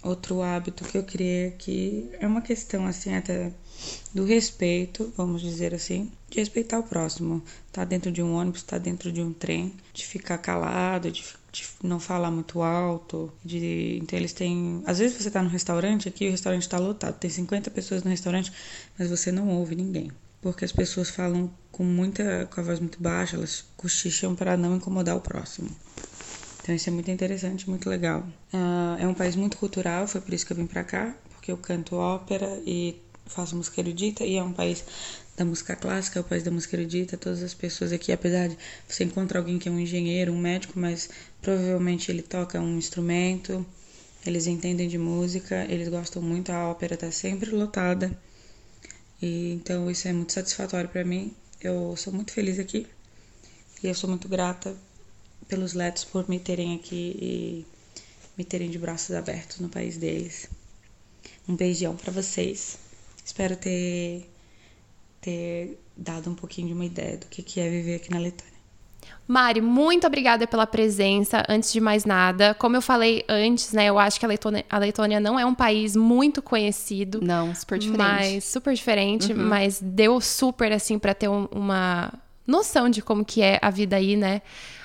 Outro 0.03 0.41
hábito 0.41 0.83
que 0.85 0.97
eu 0.97 1.03
criei 1.03 1.49
aqui 1.49 2.09
é 2.19 2.27
uma 2.27 2.41
questão 2.41 2.87
assim 2.87 3.15
até 3.15 3.53
do 4.15 4.25
respeito, 4.25 5.13
vamos 5.15 5.43
dizer 5.43 5.75
assim, 5.75 6.11
de 6.31 6.39
respeitar 6.39 6.79
o 6.79 6.83
próximo. 6.83 7.43
Tá 7.71 7.85
dentro 7.85 8.11
de 8.11 8.23
um 8.23 8.35
ônibus, 8.35 8.63
tá 8.63 8.79
dentro 8.79 9.13
de 9.13 9.21
um 9.21 9.31
trem, 9.31 9.75
de 9.93 10.07
ficar 10.07 10.39
calado, 10.39 11.11
de, 11.11 11.23
de 11.53 11.67
não 11.83 11.99
falar 11.99 12.31
muito 12.31 12.63
alto, 12.63 13.33
de 13.45 13.99
então 14.03 14.19
eles 14.19 14.33
têm, 14.33 14.83
às 14.87 14.99
vezes 14.99 15.21
você 15.21 15.31
tá 15.31 15.43
no 15.43 15.49
restaurante 15.49 16.09
aqui, 16.09 16.29
o 16.29 16.31
restaurante 16.31 16.69
tá 16.69 16.79
lotado, 16.79 17.19
tem 17.19 17.31
50 17.31 17.71
pessoas 17.71 18.03
no 18.03 18.11
restaurante, 18.11 18.53
mas 18.99 19.11
você 19.11 19.33
não 19.33 19.49
ouve 19.49 19.75
ninguém, 19.75 20.11
porque 20.41 20.65
as 20.65 20.73
pessoas 20.73 21.11
falam 21.11 21.51
com 21.73 21.85
muita 21.85 22.47
com 22.47 22.61
a 22.61 22.65
voz 22.65 22.79
muito 22.79 23.03
baixa, 23.03 23.37
elas 23.37 23.65
cochicham 23.77 24.35
para 24.35 24.57
não 24.57 24.77
incomodar 24.77 25.17
o 25.17 25.21
próximo. 25.21 25.71
Então 26.63 26.75
isso 26.75 26.89
é 26.89 26.93
muito 26.93 27.11
interessante, 27.11 27.69
muito 27.69 27.89
legal. 27.89 28.21
Uh, 28.53 28.97
é 29.01 29.07
um 29.07 29.15
país 29.15 29.35
muito 29.35 29.57
cultural, 29.57 30.07
foi 30.07 30.21
por 30.21 30.33
isso 30.33 30.47
que 30.47 30.53
eu 30.53 30.57
vim 30.57 30.67
para 30.67 30.85
cá, 30.85 31.15
porque 31.31 31.51
eu 31.51 31.57
canto 31.57 31.97
ópera 31.97 32.61
e 32.67 33.01
faço 33.31 33.57
música 33.57 33.81
erudita 33.81 34.25
e 34.25 34.37
é 34.37 34.43
um 34.43 34.53
país 34.53 34.85
da 35.37 35.45
música 35.45 35.75
clássica, 35.75 36.19
é 36.19 36.23
o 36.23 36.25
país 36.25 36.43
da 36.43 36.51
música 36.51 36.77
erudita. 36.77 37.17
Todas 37.17 37.43
as 37.43 37.55
pessoas 37.55 37.93
aqui, 37.93 38.13
apesar 38.13 38.49
de 38.49 38.59
você 38.89 39.05
encontrar 39.05 39.41
alguém 39.41 39.59
que 39.59 39.69
é 39.69 39.73
um 39.73 39.81
engenheiro, 39.81 40.33
um 40.33 40.39
médico, 40.39 40.79
mas 40.79 41.09
provavelmente 41.41 42.11
ele 42.11 42.23
toca 42.23 42.61
um 42.61 42.77
instrumento, 42.77 43.65
eles 44.27 44.47
entendem 44.47 44.89
de 44.89 44.99
música, 44.99 45.65
eles 45.69 45.89
gostam 45.89 46.21
muito, 46.21 46.51
a 46.51 46.69
ópera 46.69 46.97
tá 46.97 47.11
sempre 47.11 47.51
lotada. 47.51 48.17
E 49.23 49.53
então 49.53 49.91
isso 49.91 50.09
é 50.09 50.13
muito 50.13 50.33
satisfatório 50.33 50.91
para 50.91 51.05
mim. 51.05 51.35
Eu 51.61 51.95
sou 51.97 52.13
muito 52.13 52.33
feliz 52.33 52.59
aqui 52.59 52.87
e 53.83 53.87
eu 53.87 53.95
sou 53.95 54.09
muito 54.11 54.29
grata 54.29 54.77
pelos 55.49 55.73
Letos 55.73 56.05
por 56.05 56.29
me 56.29 56.39
terem 56.39 56.75
aqui 56.75 57.17
e 57.21 57.67
me 58.37 58.45
terem 58.45 58.71
de 58.71 58.79
braços 58.79 59.15
abertos 59.15 59.59
no 59.59 59.69
país 59.69 59.97
deles. 59.97 60.49
Um 61.49 61.57
beijão 61.57 61.97
para 61.97 62.13
vocês. 62.13 62.90
Espero 63.25 63.57
ter 63.57 64.29
ter 65.21 65.79
dado 65.97 66.31
um 66.31 66.35
pouquinho 66.35 66.69
de 66.69 66.75
uma 66.75 66.85
ideia 66.85 67.17
do 67.19 67.27
que 67.27 67.43
que 67.43 67.61
é 67.61 67.69
viver 67.69 67.97
aqui 67.97 68.11
na 68.11 68.19
Letônia. 68.19 68.61
Mari, 69.27 69.61
muito 69.61 70.07
obrigada 70.07 70.47
pela 70.47 70.67
presença. 70.67 71.45
Antes 71.49 71.73
de 71.73 71.81
mais 71.81 72.05
nada, 72.05 72.53
como 72.55 72.77
eu 72.77 72.83
falei 72.83 73.25
antes, 73.29 73.73
né, 73.73 73.87
eu 73.87 73.99
acho 73.99 74.19
que 74.19 74.27
a 74.27 74.29
Letônia, 74.29 74.65
a 74.69 74.79
Letônia 74.79 75.21
não 75.21 75.39
é 75.39 75.47
um 75.47 75.55
país 75.55 75.95
muito 75.95 76.43
conhecido. 76.43 77.21
Não, 77.23 77.55
super 77.55 77.79
diferente. 77.79 77.99
Mas 78.03 78.45
super 78.45 78.75
diferente, 78.75 79.33
uhum. 79.33 79.47
mas 79.47 79.81
deu 79.81 80.21
super 80.21 80.73
assim 80.73 80.99
para 80.99 81.15
ter 81.15 81.29
um, 81.29 81.47
uma 81.53 82.13
noção 82.47 82.89
de 82.89 83.03
como 83.03 83.25
que 83.25 83.43
é 83.43 83.59
a 83.63 83.71
vida 83.71 83.97
aí, 83.97 84.17
né? 84.17 84.43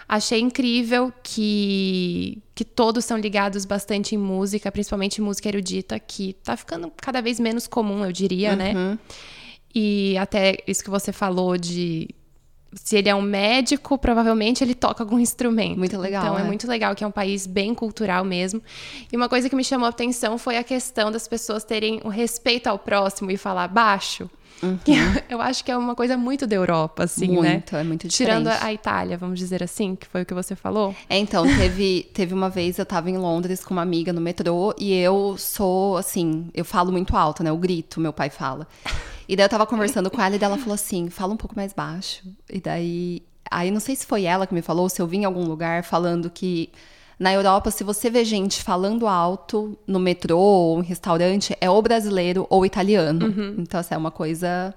Achei 0.07 0.39
incrível 0.39 1.11
que, 1.23 2.37
que 2.53 2.63
todos 2.63 3.03
são 3.05 3.17
ligados 3.17 3.65
bastante 3.65 4.13
em 4.13 4.17
música, 4.19 4.71
principalmente 4.71 5.19
música 5.19 5.49
erudita, 5.49 5.99
que 5.99 6.33
tá 6.43 6.55
ficando 6.55 6.91
cada 6.95 7.21
vez 7.21 7.39
menos 7.39 7.65
comum, 7.65 8.05
eu 8.05 8.11
diria, 8.11 8.55
né? 8.55 8.73
uhum. 8.73 8.91
né? 8.91 8.99
E 9.73 10.15
até 10.17 10.57
isso 10.67 10.83
que 10.83 10.89
você 10.89 11.11
falou 11.11 11.57
de 11.57 12.07
se 12.75 12.97
ele 12.97 13.09
é 13.09 13.15
um 13.15 13.21
médico, 13.21 13.97
provavelmente 13.97 14.63
ele 14.63 14.75
toca 14.75 15.03
algum 15.03 15.17
instrumento. 15.17 15.77
Muito 15.77 15.97
legal. 15.97 16.23
Então 16.23 16.37
é. 16.37 16.41
é. 16.41 16.43
muito 16.43 16.67
legal 16.67 16.93
que 16.93 17.03
é 17.03 17.07
um 17.07 17.11
país 17.11 17.47
bem 17.47 17.73
cultural 17.73 18.23
mesmo. 18.23 18.61
E 19.11 19.15
uma 19.15 19.29
coisa 19.29 19.49
que 19.49 19.55
me 19.55 19.63
chamou 19.63 19.85
a 19.85 19.89
atenção 19.89 20.37
foi 20.37 20.57
a 20.57 20.63
questão 20.63 21.11
das 21.11 21.27
pessoas 21.27 21.63
terem 21.63 22.01
o 22.03 22.09
respeito 22.09 22.67
ao 22.67 22.77
próximo 22.77 23.31
e 23.31 23.37
falar 23.37 23.67
baixo. 23.67 24.29
Uhum. 24.65 24.77
Que 24.83 24.93
eu 25.29 25.41
acho 25.41 25.63
que 25.63 25.71
é 25.71 25.77
uma 25.77 25.95
coisa 25.95 26.17
muito 26.17 26.47
da 26.47 26.55
Europa, 26.55 27.03
assim, 27.03 27.27
muito, 27.27 27.43
né? 27.43 27.51
Muito, 27.51 27.75
é 27.75 27.83
muito 27.83 28.07
diferente. 28.07 28.37
Tirando 28.43 28.47
a 28.47 28.73
Itália, 28.73 29.17
vamos 29.17 29.39
dizer 29.39 29.63
assim, 29.63 29.95
que 29.95 30.07
foi 30.07 30.23
o 30.23 30.25
que 30.25 30.33
você 30.33 30.55
falou. 30.55 30.95
É, 31.09 31.17
então, 31.17 31.45
teve, 31.45 32.09
teve 32.13 32.33
uma 32.33 32.49
vez, 32.49 32.77
eu 32.77 32.85
tava 32.85 33.09
em 33.09 33.17
Londres 33.17 33.63
com 33.63 33.73
uma 33.73 33.81
amiga 33.81 34.11
no 34.11 34.21
metrô 34.21 34.73
e 34.77 34.93
eu 34.93 35.35
sou, 35.37 35.97
assim, 35.97 36.49
eu 36.53 36.65
falo 36.65 36.91
muito 36.91 37.15
alto, 37.15 37.43
né? 37.43 37.49
Eu 37.49 37.57
grito, 37.57 37.99
meu 37.99 38.13
pai 38.13 38.29
fala. 38.29 38.67
E 39.27 39.35
daí 39.35 39.45
eu 39.45 39.49
tava 39.49 39.65
conversando 39.65 40.09
com 40.09 40.21
ela 40.21 40.35
e 40.35 40.43
ela 40.43 40.57
falou 40.57 40.75
assim: 40.75 41.09
fala 41.09 41.33
um 41.33 41.37
pouco 41.37 41.55
mais 41.55 41.73
baixo. 41.73 42.23
E 42.49 42.59
daí. 42.59 43.23
Aí 43.49 43.69
não 43.69 43.79
sei 43.79 43.95
se 43.95 44.05
foi 44.07 44.23
ela 44.23 44.47
que 44.47 44.53
me 44.53 44.61
falou, 44.61 44.89
se 44.89 44.99
eu 44.99 45.05
vim 45.05 45.21
em 45.21 45.25
algum 45.25 45.45
lugar 45.45 45.83
falando 45.83 46.31
que 46.31 46.71
na 47.19 47.33
Europa, 47.33 47.71
se 47.71 47.83
você 47.83 48.09
vê 48.09 48.25
gente 48.25 48.61
falando 48.61 49.07
alto 49.07 49.77
no 49.87 49.99
metrô 49.99 50.37
ou 50.37 50.79
em 50.79 50.83
restaurante, 50.83 51.55
é 51.61 51.69
ou 51.69 51.81
brasileiro 51.81 52.45
ou 52.49 52.65
italiano. 52.65 53.27
Uhum. 53.27 53.55
Então, 53.59 53.79
essa 53.79 53.89
assim, 53.89 53.95
é 53.95 53.97
uma 53.97 54.11
coisa. 54.11 54.73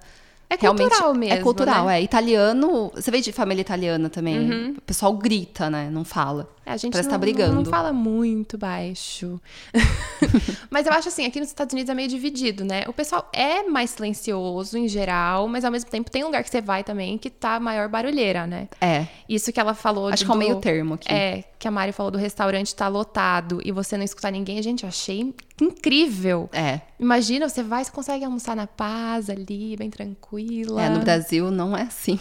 É 0.50 0.56
cultural 0.56 1.14
é 1.14 1.18
mesmo. 1.18 1.34
É 1.34 1.40
cultural, 1.42 1.86
né? 1.86 1.98
é. 1.98 2.02
Italiano. 2.02 2.90
Você 2.94 3.10
vê 3.10 3.20
de 3.20 3.32
família 3.32 3.60
italiana 3.60 4.08
também. 4.08 4.38
Uhum. 4.38 4.74
O 4.78 4.82
pessoal 4.82 5.12
grita, 5.14 5.68
né? 5.68 5.90
Não 5.90 6.04
fala. 6.04 6.48
A 6.68 6.76
gente 6.76 6.92
Parece 6.92 7.08
tá 7.08 7.14
não, 7.14 7.20
tá 7.20 7.26
brigando. 7.26 7.54
não 7.54 7.64
fala 7.64 7.92
muito 7.92 8.58
baixo. 8.58 9.40
mas 10.70 10.86
eu 10.86 10.92
acho 10.92 11.08
assim, 11.08 11.24
aqui 11.24 11.40
nos 11.40 11.48
Estados 11.48 11.72
Unidos 11.72 11.90
é 11.90 11.94
meio 11.94 12.08
dividido, 12.08 12.64
né? 12.64 12.84
O 12.86 12.92
pessoal 12.92 13.28
é 13.32 13.62
mais 13.62 13.90
silencioso 13.90 14.76
em 14.76 14.86
geral, 14.86 15.48
mas 15.48 15.64
ao 15.64 15.70
mesmo 15.70 15.90
tempo 15.90 16.10
tem 16.10 16.24
lugar 16.24 16.44
que 16.44 16.50
você 16.50 16.60
vai 16.60 16.84
também 16.84 17.16
que 17.16 17.30
tá 17.30 17.58
maior 17.58 17.88
barulheira, 17.88 18.46
né? 18.46 18.68
É. 18.80 19.06
Isso 19.28 19.52
que 19.52 19.58
ela 19.58 19.74
falou. 19.74 20.08
Acho 20.08 20.24
que 20.24 20.30
é 20.30 20.34
o 20.34 20.38
meio 20.38 20.56
termo 20.60 20.94
aqui. 20.94 21.12
É, 21.12 21.44
que 21.58 21.66
a 21.66 21.70
Mari 21.70 21.92
falou 21.92 22.12
do 22.12 22.18
restaurante 22.18 22.74
tá 22.74 22.88
lotado 22.88 23.60
e 23.64 23.72
você 23.72 23.96
não 23.96 24.04
escutar 24.04 24.30
ninguém. 24.30 24.62
Gente, 24.62 24.82
eu 24.82 24.88
achei 24.88 25.34
incrível. 25.60 26.48
É. 26.52 26.80
Imagina, 26.98 27.48
você 27.48 27.62
vai, 27.62 27.84
você 27.84 27.90
consegue 27.90 28.24
almoçar 28.24 28.54
na 28.54 28.66
paz 28.66 29.30
ali, 29.30 29.76
bem 29.76 29.90
tranquila. 29.90 30.82
É, 30.82 30.88
no 30.88 31.00
Brasil 31.00 31.50
não 31.50 31.76
é 31.76 31.82
assim. 31.82 32.18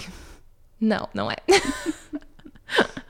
Não, 0.79 1.09
não 1.13 1.31
é. 1.31 1.35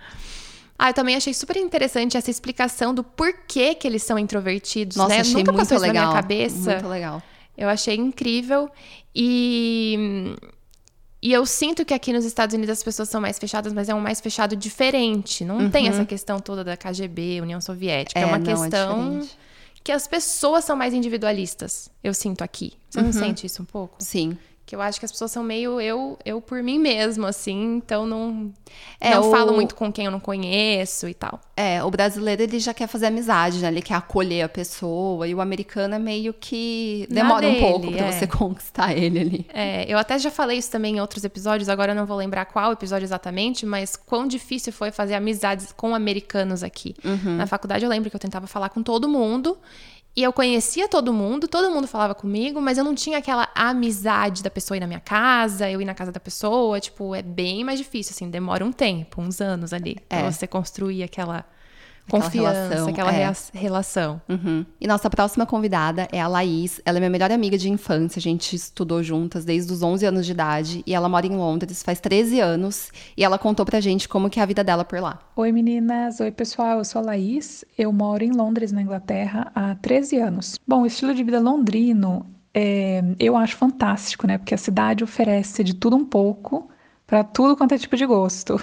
Ah, 0.77 0.89
eu 0.89 0.93
também 0.93 1.15
achei 1.15 1.33
super 1.33 1.57
interessante 1.57 2.17
essa 2.17 2.29
explicação 2.29 2.93
do 2.93 3.03
porquê 3.03 3.73
que 3.73 3.87
eles 3.87 4.03
são 4.03 4.17
introvertidos, 4.19 4.95
Nossa, 4.95 5.09
né? 5.09 5.19
Achei 5.21 5.33
Nunca 5.33 5.51
muito 5.51 5.67
passou 5.67 5.79
legal, 5.79 5.95
isso 5.95 6.05
na 6.05 6.09
minha 6.09 6.21
cabeça. 6.21 6.71
Muito 6.73 6.87
legal. 6.87 7.23
Eu 7.57 7.69
achei 7.69 7.95
incrível. 7.95 8.69
E. 9.15 10.35
E 11.19 11.33
eu 11.33 11.43
sinto 11.47 11.83
que 11.83 11.95
aqui 11.95 12.13
nos 12.13 12.23
Estados 12.23 12.53
Unidos 12.53 12.71
as 12.73 12.83
pessoas 12.83 13.09
são 13.09 13.19
mais 13.19 13.39
fechadas, 13.39 13.73
mas 13.73 13.89
é 13.89 13.95
um 13.95 13.99
mais 13.99 14.21
fechado 14.21 14.55
diferente. 14.55 15.43
Não 15.43 15.57
uhum. 15.57 15.69
tem 15.71 15.87
essa 15.87 16.05
questão 16.05 16.39
toda 16.39 16.63
da 16.63 16.77
KGB, 16.77 17.41
União 17.41 17.59
Soviética. 17.59 18.19
É, 18.19 18.21
é 18.21 18.25
uma 18.27 18.37
não, 18.37 18.45
é 18.45 18.55
questão 18.55 19.21
é 19.21 19.27
que 19.83 19.91
as 19.91 20.07
pessoas 20.07 20.63
são 20.63 20.75
mais 20.75 20.93
individualistas. 20.93 21.89
Eu 22.03 22.13
sinto 22.13 22.43
aqui. 22.43 22.73
Você 22.87 22.99
não 22.99 23.07
uhum. 23.07 23.13
sente 23.13 23.47
isso 23.47 23.63
um 23.63 23.65
pouco? 23.65 23.95
Sim 23.99 24.37
que 24.67 24.75
eu 24.75 24.81
acho 24.81 24.99
que 24.99 25.05
as 25.05 25.11
pessoas 25.13 25.31
são 25.31 25.41
meio 25.41 25.79
eu 25.79 26.19
eu 26.25 26.41
por 26.41 26.61
mim 26.61 26.77
mesmo 26.77 27.25
assim 27.25 27.77
então 27.77 28.05
não 28.05 28.51
é, 28.99 29.11
não 29.11 29.29
o... 29.29 29.31
falo 29.31 29.53
muito 29.53 29.73
com 29.73 29.91
quem 29.91 30.05
eu 30.05 30.11
não 30.11 30.19
conheço 30.19 31.07
e 31.07 31.13
tal 31.13 31.39
é 31.55 31.81
o 31.81 31.89
brasileiro 31.89 32.43
ele 32.43 32.59
já 32.59 32.73
quer 32.73 32.85
fazer 32.85 33.05
amizade 33.05 33.59
né 33.59 33.69
ele 33.69 33.81
quer 33.81 33.93
acolher 33.93 34.41
a 34.41 34.49
pessoa 34.49 35.25
e 35.25 35.33
o 35.33 35.39
americano 35.39 35.95
é 35.95 35.99
meio 35.99 36.33
que 36.33 37.07
demora 37.09 37.47
dele, 37.47 37.57
um 37.57 37.71
pouco 37.71 37.91
para 37.93 38.07
é. 38.07 38.11
você 38.11 38.27
conquistar 38.27 38.93
ele 38.93 39.19
ali 39.19 39.47
é 39.53 39.85
eu 39.87 39.97
até 39.97 40.19
já 40.19 40.29
falei 40.29 40.57
isso 40.57 40.69
também 40.69 40.97
em 40.97 40.99
outros 40.99 41.23
episódios 41.23 41.69
agora 41.69 41.93
eu 41.93 41.95
não 41.95 42.05
vou 42.05 42.17
lembrar 42.17 42.43
qual 42.43 42.73
episódio 42.73 43.05
exatamente 43.05 43.65
mas 43.65 43.95
quão 43.95 44.27
difícil 44.27 44.73
foi 44.73 44.91
fazer 44.91 45.15
amizades 45.15 45.71
com 45.71 45.95
americanos 45.95 46.61
aqui 46.61 46.93
uhum. 47.05 47.37
na 47.37 47.47
faculdade 47.47 47.85
eu 47.85 47.89
lembro 47.89 48.09
que 48.09 48.15
eu 48.17 48.19
tentava 48.19 48.47
falar 48.47 48.67
com 48.67 48.83
todo 48.83 49.07
mundo 49.07 49.57
e 50.17 50.23
eu 50.23 50.33
conhecia 50.33 50.89
todo 50.89 51.13
mundo, 51.13 51.47
todo 51.47 51.69
mundo 51.69 51.85
falava 51.85 52.15
comigo, 52.15 52.59
mas 52.59 52.79
eu 52.79 52.83
não 52.83 52.95
tinha 52.95 53.19
aquela 53.19 53.47
amizade 53.53 54.41
da 54.41 54.49
pessoa 54.49 54.75
ir 54.75 54.79
na 54.79 54.87
minha 54.87 54.99
casa, 54.99 55.69
eu 55.69 55.79
ir 55.79 55.85
na 55.85 55.93
casa 55.93 56.11
da 56.11 56.19
pessoa. 56.19 56.79
Tipo, 56.79 57.13
é 57.13 57.21
bem 57.21 57.63
mais 57.63 57.77
difícil, 57.77 58.13
assim, 58.15 58.27
demora 58.27 58.65
um 58.65 58.71
tempo, 58.71 59.21
uns 59.21 59.39
anos 59.39 59.73
ali, 59.73 59.95
é. 60.09 60.17
pra 60.21 60.31
você 60.31 60.47
construir 60.47 61.03
aquela 61.03 61.45
confiança, 62.09 62.69
relação, 62.69 62.87
aquela 62.87 63.13
é. 63.13 63.33
relação. 63.53 64.21
Uhum. 64.27 64.65
E 64.79 64.87
nossa 64.87 65.09
próxima 65.09 65.45
convidada 65.45 66.07
é 66.11 66.21
a 66.21 66.27
Laís. 66.27 66.81
Ela 66.85 66.97
é 66.97 66.99
minha 66.99 67.09
melhor 67.09 67.31
amiga 67.31 67.57
de 67.57 67.69
infância. 67.69 68.19
A 68.19 68.21
gente 68.21 68.55
estudou 68.55 69.03
juntas 69.03 69.45
desde 69.45 69.71
os 69.71 69.83
11 69.83 70.05
anos 70.05 70.25
de 70.25 70.31
idade 70.31 70.83
e 70.85 70.93
ela 70.93 71.09
mora 71.09 71.27
em 71.27 71.35
Londres 71.35 71.83
faz 71.83 71.99
13 71.99 72.39
anos. 72.39 72.91
E 73.15 73.23
ela 73.23 73.37
contou 73.37 73.65
pra 73.65 73.79
gente 73.79 74.07
como 74.07 74.29
que 74.29 74.39
é 74.39 74.43
a 74.43 74.45
vida 74.45 74.63
dela 74.63 74.85
por 74.85 74.99
lá. 74.99 75.19
Oi 75.35 75.51
meninas, 75.51 76.19
oi 76.19 76.31
pessoal, 76.31 76.79
eu 76.79 76.85
sou 76.85 77.01
a 77.01 77.05
Laís. 77.05 77.65
Eu 77.77 77.91
moro 77.91 78.23
em 78.23 78.31
Londres, 78.31 78.71
na 78.71 78.81
Inglaterra, 78.81 79.51
há 79.53 79.75
13 79.75 80.17
anos. 80.17 80.59
Bom, 80.67 80.81
o 80.83 80.85
estilo 80.85 81.13
de 81.13 81.23
vida 81.23 81.39
londrino 81.39 82.25
é, 82.53 83.03
eu 83.19 83.37
acho 83.37 83.55
fantástico, 83.55 84.25
né? 84.25 84.37
Porque 84.37 84.55
a 84.55 84.57
cidade 84.57 85.03
oferece 85.03 85.63
de 85.63 85.75
tudo 85.75 85.95
um 85.95 86.05
pouco 86.05 86.69
para 87.05 87.23
tudo 87.23 87.55
quanto 87.55 87.73
é 87.73 87.77
tipo 87.77 87.95
de 87.95 88.05
gosto. 88.05 88.59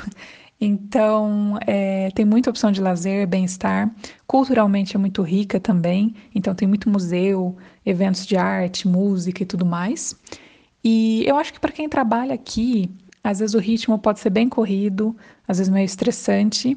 Então, 0.60 1.58
é, 1.66 2.10
tem 2.14 2.24
muita 2.24 2.50
opção 2.50 2.70
de 2.70 2.80
lazer, 2.80 3.26
bem-estar. 3.26 3.90
Culturalmente 4.26 4.96
é 4.96 4.98
muito 4.98 5.22
rica 5.22 5.58
também, 5.60 6.14
então 6.34 6.54
tem 6.54 6.66
muito 6.66 6.88
museu, 6.88 7.56
eventos 7.84 8.26
de 8.26 8.36
arte, 8.36 8.88
música 8.88 9.42
e 9.42 9.46
tudo 9.46 9.66
mais. 9.66 10.18
E 10.82 11.24
eu 11.26 11.36
acho 11.36 11.52
que 11.52 11.60
para 11.60 11.72
quem 11.72 11.88
trabalha 11.88 12.34
aqui, 12.34 12.90
às 13.22 13.40
vezes 13.40 13.54
o 13.54 13.58
ritmo 13.58 13.98
pode 13.98 14.20
ser 14.20 14.30
bem 14.30 14.48
corrido, 14.48 15.16
às 15.48 15.58
vezes 15.58 15.72
meio 15.72 15.84
estressante, 15.84 16.76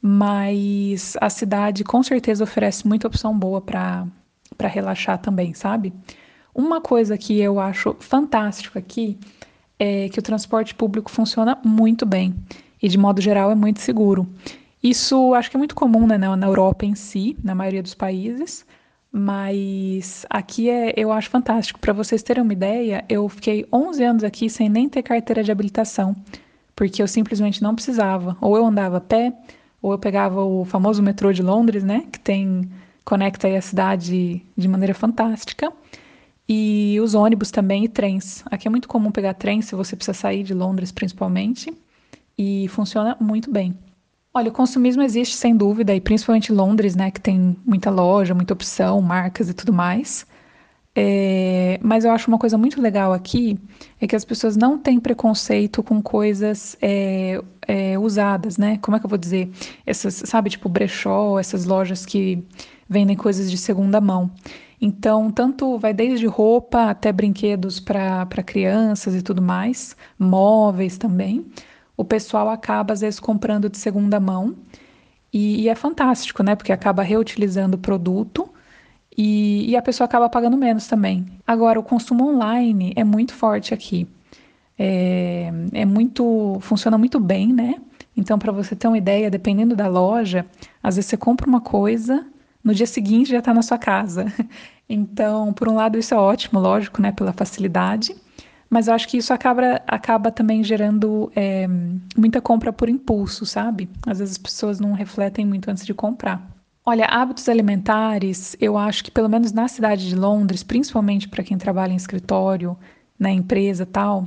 mas 0.00 1.16
a 1.20 1.30
cidade 1.30 1.84
com 1.84 2.02
certeza 2.02 2.44
oferece 2.44 2.86
muita 2.86 3.06
opção 3.06 3.38
boa 3.38 3.60
para 3.60 4.06
relaxar 4.68 5.18
também, 5.18 5.54
sabe? 5.54 5.92
Uma 6.54 6.80
coisa 6.80 7.16
que 7.16 7.40
eu 7.40 7.60
acho 7.60 7.96
fantástico 8.00 8.78
aqui 8.78 9.18
é 9.78 10.08
que 10.08 10.18
o 10.18 10.22
transporte 10.22 10.74
público 10.74 11.10
funciona 11.10 11.58
muito 11.64 12.04
bem 12.04 12.34
e 12.82 12.88
de 12.88 12.98
modo 12.98 13.20
geral 13.20 13.50
é 13.50 13.54
muito 13.54 13.80
seguro. 13.80 14.26
Isso 14.82 15.32
acho 15.34 15.48
que 15.48 15.56
é 15.56 15.58
muito 15.58 15.76
comum 15.76 16.06
né, 16.06 16.18
na 16.18 16.46
Europa 16.46 16.84
em 16.84 16.94
si, 16.94 17.36
na 17.42 17.54
maioria 17.54 17.82
dos 17.82 17.94
países, 17.94 18.66
mas 19.12 20.26
aqui 20.28 20.68
é, 20.68 20.92
eu 20.96 21.12
acho 21.12 21.30
fantástico. 21.30 21.78
Para 21.78 21.92
vocês 21.92 22.22
terem 22.22 22.42
uma 22.42 22.52
ideia, 22.52 23.04
eu 23.08 23.28
fiquei 23.28 23.64
11 23.72 24.02
anos 24.02 24.24
aqui 24.24 24.50
sem 24.50 24.68
nem 24.68 24.88
ter 24.88 25.02
carteira 25.02 25.44
de 25.44 25.52
habilitação, 25.52 26.16
porque 26.74 27.00
eu 27.00 27.06
simplesmente 27.06 27.62
não 27.62 27.74
precisava. 27.74 28.36
Ou 28.40 28.56
eu 28.56 28.66
andava 28.66 28.96
a 28.96 29.00
pé, 29.00 29.32
ou 29.80 29.92
eu 29.92 29.98
pegava 29.98 30.42
o 30.42 30.64
famoso 30.64 31.00
metrô 31.00 31.32
de 31.32 31.42
Londres, 31.42 31.84
né, 31.84 32.04
que 32.10 32.18
tem 32.18 32.68
conecta 33.04 33.48
a 33.48 33.60
cidade 33.60 34.42
de 34.56 34.68
maneira 34.68 34.94
fantástica. 34.94 35.72
E 36.48 36.98
os 37.00 37.14
ônibus 37.14 37.52
também 37.52 37.84
e 37.84 37.88
trens. 37.88 38.42
Aqui 38.46 38.66
é 38.66 38.70
muito 38.70 38.88
comum 38.88 39.12
pegar 39.12 39.34
trem 39.34 39.62
se 39.62 39.76
você 39.76 39.94
precisa 39.94 40.12
sair 40.12 40.42
de 40.42 40.54
Londres, 40.54 40.90
principalmente 40.90 41.72
e 42.36 42.68
funciona 42.68 43.16
muito 43.20 43.50
bem. 43.50 43.76
Olha, 44.34 44.48
o 44.48 44.52
consumismo 44.52 45.02
existe 45.02 45.36
sem 45.36 45.54
dúvida, 45.54 45.94
e 45.94 46.00
principalmente 46.00 46.52
em 46.52 46.56
Londres, 46.56 46.96
né, 46.96 47.10
que 47.10 47.20
tem 47.20 47.56
muita 47.66 47.90
loja, 47.90 48.34
muita 48.34 48.54
opção, 48.54 49.00
marcas 49.02 49.50
e 49.50 49.54
tudo 49.54 49.72
mais. 49.72 50.26
É, 50.94 51.78
mas 51.82 52.04
eu 52.04 52.10
acho 52.12 52.28
uma 52.28 52.38
coisa 52.38 52.58
muito 52.58 52.78
legal 52.80 53.14
aqui 53.14 53.58
é 53.98 54.06
que 54.06 54.14
as 54.14 54.26
pessoas 54.26 54.58
não 54.58 54.78
têm 54.78 55.00
preconceito 55.00 55.82
com 55.82 56.02
coisas 56.02 56.76
é, 56.82 57.42
é, 57.66 57.98
usadas, 57.98 58.58
né? 58.58 58.78
Como 58.82 58.96
é 58.96 59.00
que 59.00 59.06
eu 59.06 59.08
vou 59.08 59.18
dizer? 59.18 59.50
Essas, 59.86 60.22
sabe, 60.26 60.50
tipo 60.50 60.68
brechó, 60.68 61.38
essas 61.38 61.64
lojas 61.64 62.04
que 62.04 62.44
vendem 62.88 63.16
coisas 63.16 63.50
de 63.50 63.56
segunda 63.56 64.00
mão. 64.00 64.30
Então, 64.80 65.30
tanto 65.30 65.78
vai 65.78 65.94
desde 65.94 66.26
roupa 66.26 66.90
até 66.90 67.12
brinquedos 67.12 67.80
para 67.80 68.26
crianças 68.44 69.14
e 69.14 69.22
tudo 69.22 69.40
mais, 69.40 69.96
móveis 70.18 70.98
também. 70.98 71.46
O 71.96 72.04
pessoal 72.04 72.48
acaba, 72.48 72.92
às 72.92 73.00
vezes, 73.00 73.20
comprando 73.20 73.68
de 73.68 73.78
segunda 73.78 74.18
mão. 74.18 74.56
E, 75.32 75.62
e 75.62 75.68
é 75.68 75.74
fantástico, 75.74 76.42
né? 76.42 76.54
Porque 76.54 76.72
acaba 76.72 77.02
reutilizando 77.02 77.76
o 77.76 77.80
produto 77.80 78.48
e, 79.16 79.70
e, 79.70 79.76
a 79.76 79.82
pessoa 79.82 80.06
acaba 80.06 80.28
pagando 80.28 80.56
menos 80.56 80.86
também. 80.86 81.26
Agora, 81.46 81.78
o 81.78 81.82
consumo 81.82 82.28
online 82.28 82.92
é 82.96 83.04
muito 83.04 83.34
forte 83.34 83.74
aqui. 83.74 84.06
É, 84.78 85.52
é 85.72 85.84
muito. 85.84 86.58
funciona 86.60 86.96
muito 86.96 87.20
bem, 87.20 87.52
né? 87.52 87.76
Então, 88.16 88.38
para 88.38 88.52
você 88.52 88.74
ter 88.74 88.88
uma 88.88 88.98
ideia, 88.98 89.30
dependendo 89.30 89.76
da 89.76 89.86
loja, 89.88 90.46
às 90.82 90.96
vezes 90.96 91.10
você 91.10 91.16
compra 91.16 91.46
uma 91.46 91.60
coisa, 91.60 92.26
no 92.64 92.74
dia 92.74 92.86
seguinte 92.86 93.30
já 93.30 93.38
está 93.38 93.52
na 93.54 93.62
sua 93.62 93.78
casa. 93.78 94.26
Então, 94.88 95.54
por 95.54 95.70
um 95.70 95.74
lado, 95.74 95.96
isso 95.96 96.12
é 96.12 96.18
ótimo, 96.18 96.60
lógico, 96.60 97.00
né? 97.00 97.12
Pela 97.12 97.32
facilidade. 97.32 98.14
Mas 98.72 98.88
eu 98.88 98.94
acho 98.94 99.06
que 99.06 99.18
isso 99.18 99.34
acaba, 99.34 99.82
acaba 99.86 100.30
também 100.30 100.64
gerando 100.64 101.30
é, 101.36 101.68
muita 102.16 102.40
compra 102.40 102.72
por 102.72 102.88
impulso, 102.88 103.44
sabe? 103.44 103.86
Às 104.06 104.18
vezes 104.18 104.32
as 104.32 104.38
pessoas 104.38 104.80
não 104.80 104.94
refletem 104.94 105.44
muito 105.44 105.70
antes 105.70 105.84
de 105.84 105.92
comprar. 105.92 106.50
Olha, 106.82 107.04
hábitos 107.04 107.50
alimentares, 107.50 108.56
eu 108.58 108.78
acho 108.78 109.04
que 109.04 109.10
pelo 109.10 109.28
menos 109.28 109.52
na 109.52 109.68
cidade 109.68 110.08
de 110.08 110.16
Londres, 110.16 110.62
principalmente 110.62 111.28
para 111.28 111.44
quem 111.44 111.58
trabalha 111.58 111.92
em 111.92 111.96
escritório, 111.96 112.74
na 113.18 113.30
empresa 113.30 113.84
tal, 113.84 114.26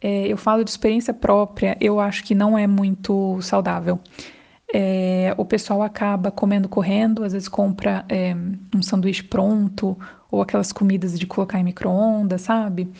é, 0.00 0.26
eu 0.26 0.36
falo 0.36 0.64
de 0.64 0.70
experiência 0.70 1.14
própria, 1.14 1.76
eu 1.80 2.00
acho 2.00 2.24
que 2.24 2.34
não 2.34 2.58
é 2.58 2.66
muito 2.66 3.40
saudável. 3.42 4.00
É, 4.74 5.32
o 5.38 5.44
pessoal 5.44 5.82
acaba 5.82 6.32
comendo 6.32 6.68
correndo, 6.68 7.22
às 7.22 7.32
vezes 7.32 7.46
compra 7.46 8.04
é, 8.08 8.34
um 8.74 8.82
sanduíche 8.82 9.22
pronto 9.22 9.96
ou 10.32 10.42
aquelas 10.42 10.72
comidas 10.72 11.16
de 11.16 11.28
colocar 11.28 11.60
em 11.60 11.64
micro-ondas, 11.64 12.42
sabe? 12.42 12.90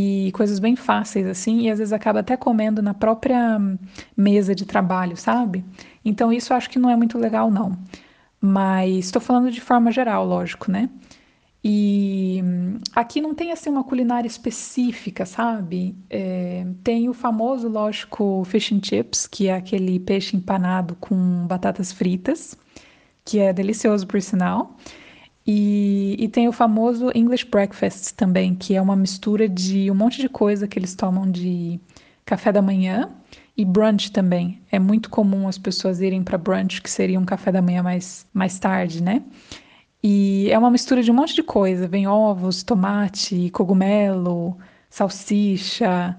E 0.00 0.30
coisas 0.30 0.60
bem 0.60 0.76
fáceis 0.76 1.26
assim, 1.26 1.62
e 1.62 1.70
às 1.70 1.78
vezes 1.80 1.92
acaba 1.92 2.20
até 2.20 2.36
comendo 2.36 2.80
na 2.80 2.94
própria 2.94 3.58
mesa 4.16 4.54
de 4.54 4.64
trabalho, 4.64 5.16
sabe? 5.16 5.64
Então 6.04 6.32
isso 6.32 6.54
acho 6.54 6.70
que 6.70 6.78
não 6.78 6.88
é 6.88 6.94
muito 6.94 7.18
legal, 7.18 7.50
não. 7.50 7.76
Mas 8.40 9.06
estou 9.06 9.20
falando 9.20 9.50
de 9.50 9.60
forma 9.60 9.90
geral, 9.90 10.24
lógico, 10.24 10.70
né? 10.70 10.88
E 11.64 12.40
aqui 12.94 13.20
não 13.20 13.34
tem 13.34 13.50
assim 13.50 13.68
uma 13.70 13.82
culinária 13.82 14.28
específica, 14.28 15.26
sabe? 15.26 15.96
É, 16.08 16.64
tem 16.84 17.08
o 17.08 17.12
famoso, 17.12 17.68
lógico, 17.68 18.44
fish 18.44 18.70
and 18.72 18.80
chips, 18.84 19.26
que 19.26 19.48
é 19.48 19.56
aquele 19.56 19.98
peixe 19.98 20.36
empanado 20.36 20.94
com 21.00 21.44
batatas 21.48 21.90
fritas, 21.92 22.56
que 23.24 23.40
é 23.40 23.52
delicioso 23.52 24.06
por 24.06 24.22
sinal. 24.22 24.76
E, 25.50 26.14
e 26.18 26.28
tem 26.28 26.46
o 26.46 26.52
famoso 26.52 27.10
English 27.14 27.46
breakfast 27.46 28.12
também, 28.14 28.54
que 28.54 28.74
é 28.74 28.82
uma 28.82 28.94
mistura 28.94 29.48
de 29.48 29.90
um 29.90 29.94
monte 29.94 30.20
de 30.20 30.28
coisa 30.28 30.68
que 30.68 30.78
eles 30.78 30.94
tomam 30.94 31.30
de 31.30 31.80
café 32.22 32.52
da 32.52 32.60
manhã 32.60 33.08
e 33.56 33.64
brunch 33.64 34.12
também. 34.12 34.60
É 34.70 34.78
muito 34.78 35.08
comum 35.08 35.48
as 35.48 35.56
pessoas 35.56 36.02
irem 36.02 36.22
para 36.22 36.36
brunch, 36.36 36.82
que 36.82 36.90
seria 36.90 37.18
um 37.18 37.24
café 37.24 37.50
da 37.50 37.62
manhã 37.62 37.82
mais, 37.82 38.26
mais 38.34 38.58
tarde, 38.58 39.02
né? 39.02 39.22
E 40.02 40.50
é 40.50 40.58
uma 40.58 40.70
mistura 40.70 41.02
de 41.02 41.10
um 41.10 41.14
monte 41.14 41.34
de 41.34 41.42
coisa. 41.42 41.88
Vem 41.88 42.06
ovos, 42.06 42.62
tomate, 42.62 43.48
cogumelo, 43.48 44.54
salsicha 44.90 46.14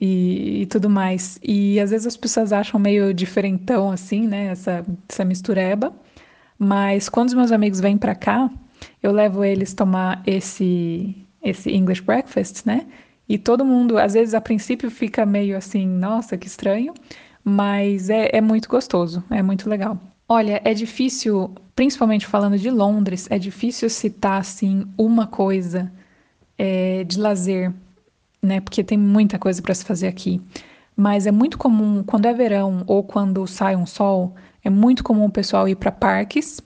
e, 0.00 0.62
e 0.62 0.66
tudo 0.66 0.88
mais. 0.88 1.36
E 1.42 1.80
às 1.80 1.90
vezes 1.90 2.06
as 2.06 2.16
pessoas 2.16 2.52
acham 2.52 2.78
meio 2.78 3.12
diferentão 3.12 3.90
assim, 3.90 4.28
né? 4.28 4.46
Essa, 4.46 4.86
essa 5.08 5.24
mistureba. 5.24 5.92
Mas 6.56 7.08
quando 7.08 7.26
os 7.26 7.34
meus 7.34 7.50
amigos 7.50 7.80
vêm 7.80 7.98
para 7.98 8.14
cá, 8.14 8.48
eu 9.02 9.12
levo 9.12 9.44
eles 9.44 9.74
tomar 9.74 10.22
esse, 10.26 11.16
esse 11.42 11.70
English 11.70 12.02
breakfast, 12.02 12.64
né? 12.66 12.86
E 13.28 13.36
todo 13.36 13.64
mundo, 13.64 13.98
às 13.98 14.14
vezes, 14.14 14.34
a 14.34 14.40
princípio 14.40 14.90
fica 14.90 15.26
meio 15.26 15.56
assim, 15.56 15.86
nossa, 15.86 16.36
que 16.36 16.46
estranho, 16.46 16.94
mas 17.44 18.08
é, 18.08 18.30
é 18.32 18.40
muito 18.40 18.68
gostoso, 18.68 19.22
é 19.30 19.42
muito 19.42 19.68
legal. 19.68 19.98
Olha, 20.28 20.60
é 20.64 20.74
difícil, 20.74 21.54
principalmente 21.74 22.26
falando 22.26 22.58
de 22.58 22.70
Londres, 22.70 23.26
é 23.30 23.38
difícil 23.38 23.88
citar 23.90 24.40
assim 24.40 24.86
uma 24.96 25.26
coisa 25.26 25.92
é, 26.56 27.04
de 27.04 27.18
lazer, 27.18 27.72
né? 28.42 28.60
Porque 28.60 28.82
tem 28.82 28.98
muita 28.98 29.38
coisa 29.38 29.60
para 29.60 29.74
se 29.74 29.84
fazer 29.84 30.06
aqui. 30.06 30.40
Mas 30.96 31.26
é 31.26 31.30
muito 31.30 31.56
comum, 31.58 32.02
quando 32.02 32.26
é 32.26 32.32
verão 32.32 32.82
ou 32.86 33.04
quando 33.04 33.46
sai 33.46 33.76
um 33.76 33.86
sol, 33.86 34.34
é 34.64 34.70
muito 34.70 35.04
comum 35.04 35.26
o 35.26 35.30
pessoal 35.30 35.68
ir 35.68 35.76
para 35.76 35.92
parques 35.92 36.60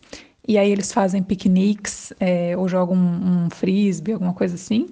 e 0.46 0.58
aí 0.58 0.70
eles 0.70 0.92
fazem 0.92 1.22
piqueniques 1.22 2.12
é, 2.18 2.56
ou 2.56 2.68
jogam 2.68 2.96
um, 2.96 3.46
um 3.46 3.50
frisbee, 3.50 4.12
alguma 4.12 4.32
coisa 4.32 4.56
assim. 4.56 4.88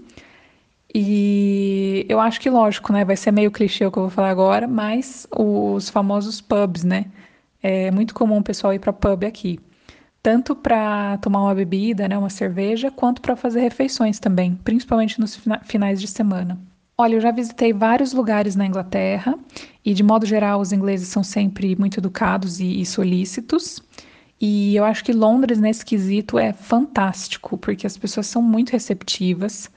E 0.94 2.04
eu 2.08 2.20
acho 2.20 2.40
que, 2.40 2.50
lógico, 2.50 2.92
né? 2.92 3.04
Vai 3.04 3.16
ser 3.16 3.30
meio 3.30 3.50
clichê 3.50 3.86
o 3.86 3.92
que 3.92 3.98
eu 3.98 4.04
vou 4.04 4.10
falar 4.10 4.30
agora, 4.30 4.66
mas 4.66 5.26
os 5.36 5.88
famosos 5.88 6.40
pubs, 6.40 6.84
né? 6.84 7.06
É 7.62 7.90
muito 7.90 8.14
comum 8.14 8.38
o 8.38 8.42
pessoal 8.42 8.74
ir 8.74 8.78
para 8.78 8.92
pub 8.92 9.24
aqui. 9.24 9.60
Tanto 10.22 10.54
para 10.54 11.16
tomar 11.18 11.42
uma 11.42 11.54
bebida, 11.54 12.06
né, 12.06 12.16
uma 12.18 12.28
cerveja, 12.28 12.90
quanto 12.90 13.22
para 13.22 13.36
fazer 13.36 13.60
refeições 13.60 14.18
também, 14.18 14.54
principalmente 14.64 15.18
nos 15.18 15.40
finais 15.64 16.00
de 16.00 16.06
semana. 16.06 16.58
Olha, 16.98 17.14
eu 17.14 17.20
já 17.20 17.30
visitei 17.30 17.72
vários 17.72 18.12
lugares 18.12 18.54
na 18.54 18.66
Inglaterra 18.66 19.34
e, 19.82 19.94
de 19.94 20.02
modo 20.02 20.26
geral, 20.26 20.60
os 20.60 20.72
ingleses 20.72 21.08
são 21.08 21.22
sempre 21.22 21.74
muito 21.74 21.98
educados 21.98 22.60
e, 22.60 22.82
e 22.82 22.84
solícitos. 22.84 23.82
E 24.40 24.74
eu 24.74 24.84
acho 24.84 25.04
que 25.04 25.12
Londres, 25.12 25.58
nesse 25.60 25.84
quesito, 25.84 26.38
é 26.38 26.52
fantástico, 26.52 27.58
porque 27.58 27.86
as 27.86 27.98
pessoas 27.98 28.26
são 28.26 28.40
muito 28.40 28.70
receptivas. 28.70 29.70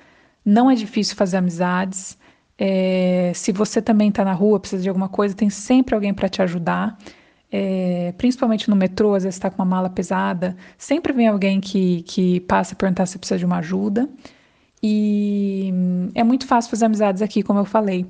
Não 0.45 0.71
é 0.71 0.75
difícil 0.75 1.15
fazer 1.17 1.37
amizades. 1.37 2.17
É, 2.57 3.31
se 3.35 3.51
você 3.51 3.81
também 3.81 4.09
está 4.09 4.23
na 4.23 4.33
rua, 4.33 4.59
precisa 4.59 4.81
de 4.81 4.87
alguma 4.87 5.09
coisa, 5.09 5.35
tem 5.35 5.49
sempre 5.49 5.95
alguém 5.95 6.13
para 6.13 6.29
te 6.29 6.41
ajudar. 6.41 6.97
É, 7.51 8.13
principalmente 8.17 8.69
no 8.69 8.75
metrô, 8.75 9.13
às 9.13 9.23
vezes 9.23 9.35
está 9.35 9.49
com 9.49 9.61
uma 9.61 9.65
mala 9.65 9.89
pesada, 9.89 10.55
sempre 10.75 11.13
vem 11.13 11.27
alguém 11.27 11.61
que, 11.61 12.01
que 12.03 12.39
passa 12.41 12.73
a 12.73 12.75
perguntar 12.75 13.05
se 13.05 13.19
precisa 13.19 13.37
de 13.37 13.45
uma 13.45 13.57
ajuda. 13.57 14.09
E 14.81 15.71
é 16.15 16.23
muito 16.23 16.47
fácil 16.47 16.71
fazer 16.71 16.85
amizades 16.85 17.21
aqui, 17.21 17.43
como 17.43 17.59
eu 17.59 17.65
falei. 17.65 18.05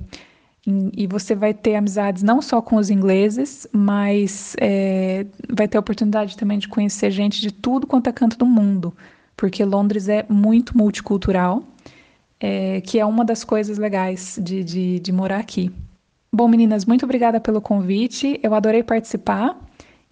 E, 0.66 1.06
você 1.06 1.34
vai 1.34 1.52
ter 1.52 1.74
amizades 1.74 2.22
não 2.22 2.40
só 2.40 2.62
com 2.62 2.76
os 2.76 2.88
ingleses, 2.88 3.66
mas 3.70 4.56
é, 4.58 5.26
vai 5.50 5.68
ter 5.68 5.76
a 5.76 5.80
oportunidade 5.80 6.38
também 6.38 6.58
de 6.58 6.68
conhecer 6.68 7.10
gente 7.10 7.40
de 7.40 7.52
tudo 7.52 7.86
quanto 7.86 8.08
é 8.08 8.12
canto 8.12 8.38
do 8.38 8.46
mundo, 8.46 8.96
porque 9.36 9.62
Londres 9.62 10.08
é 10.08 10.24
muito 10.26 10.76
multicultural 10.76 11.62
é, 12.40 12.82
que 12.82 12.98
é 12.98 13.06
uma 13.06 13.24
das 13.24 13.42
coisas 13.42 13.78
legais 13.78 14.38
de, 14.42 14.62
de, 14.62 15.00
de 15.00 15.12
morar 15.12 15.38
aqui. 15.38 15.72
Bom, 16.30 16.46
meninas, 16.46 16.84
muito 16.84 17.04
obrigada 17.04 17.40
pelo 17.40 17.60
convite. 17.60 18.38
Eu 18.42 18.54
adorei 18.54 18.82
participar 18.82 19.56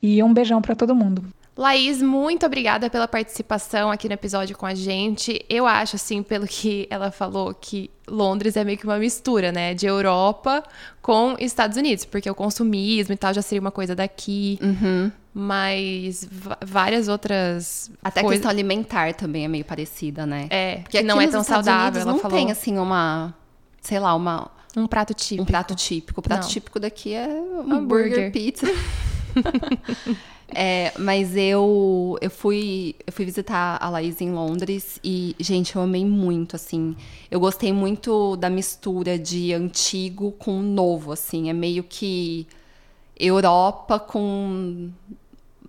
e 0.01 0.23
um 0.23 0.33
beijão 0.33 0.63
para 0.63 0.75
todo 0.75 0.95
mundo. 0.95 1.23
Laís, 1.55 2.01
muito 2.01 2.47
obrigada 2.47 2.89
pela 2.89 3.07
participação 3.07 3.91
aqui 3.91 4.09
no 4.09 4.15
episódio 4.15 4.57
com 4.57 4.65
a 4.65 4.75
gente. 4.75 5.45
Eu 5.51 5.67
acho, 5.67 5.97
assim, 5.97 6.23
pelo 6.23 6.47
que 6.47 6.87
ela 6.89 7.11
falou, 7.11 7.53
que 7.53 7.91
Londres 8.09 8.57
é 8.57 8.65
meio 8.65 8.79
que 8.79 8.85
uma 8.85 8.99
mistura, 8.99 9.53
né? 9.53 9.75
De 9.75 9.85
Europa 9.85 10.63
com 11.03 11.37
Estados 11.39 11.77
Unidos, 11.77 12.07
porque 12.07 12.31
o 12.31 12.35
consumismo 12.35 13.13
e 13.13 13.17
tal 13.19 13.35
já 13.35 13.43
seria 13.43 13.61
uma 13.61 13.71
coisa 13.71 13.95
daqui. 13.95 14.59
Uhum. 14.63 15.13
Mas 15.35 16.27
várias 16.65 17.09
outras. 17.09 17.91
Até 18.03 18.21
a 18.21 18.25
questão 18.25 18.51
alimentar 18.51 19.13
também 19.15 19.45
é 19.45 19.49
meio 19.49 19.65
parecida, 19.65 20.25
né? 20.25 20.47
É, 20.49 20.77
porque 20.77 20.99
que 20.99 21.05
não 21.05 21.21
é 21.21 21.27
tão 21.27 21.45
saudável. 21.45 22.01
ela 22.01 22.13
não 22.13 22.19
falou. 22.19 22.39
tem, 22.39 22.51
assim, 22.51 22.79
uma. 22.79 23.35
Sei 23.83 23.99
lá, 23.99 24.15
uma. 24.15 24.51
Um 24.75 24.87
prato 24.87 25.13
típico. 25.13 25.43
Um 25.43 25.47
prato 25.47 25.75
típico. 25.75 26.21
O 26.21 26.23
prato 26.23 26.43
não. 26.43 26.49
típico 26.49 26.81
daqui 26.81 27.13
é 27.13 27.29
um 27.29 27.75
hambúrguer, 27.75 28.33
pizza. 28.33 28.67
é, 30.55 30.93
mas 30.99 31.35
eu, 31.37 32.19
eu, 32.21 32.31
fui, 32.31 32.95
eu 33.07 33.13
fui 33.13 33.25
visitar 33.25 33.79
a 33.81 33.89
Laís 33.89 34.21
em 34.21 34.31
Londres 34.31 35.01
e, 35.03 35.35
gente, 35.41 35.77
eu 35.77 35.83
amei 35.83 36.05
muito, 36.05 36.57
assim. 36.57 36.95
Eu 37.31 37.41
gostei 37.41 37.73
muito 37.73 38.37
da 38.37 38.51
mistura 38.51 39.19
de 39.19 39.53
antigo 39.53 40.33
com 40.33 40.61
novo, 40.61 41.13
assim. 41.13 41.49
É 41.49 41.53
meio 41.53 41.83
que 41.83 42.47
Europa 43.19 43.99
com 43.99 44.91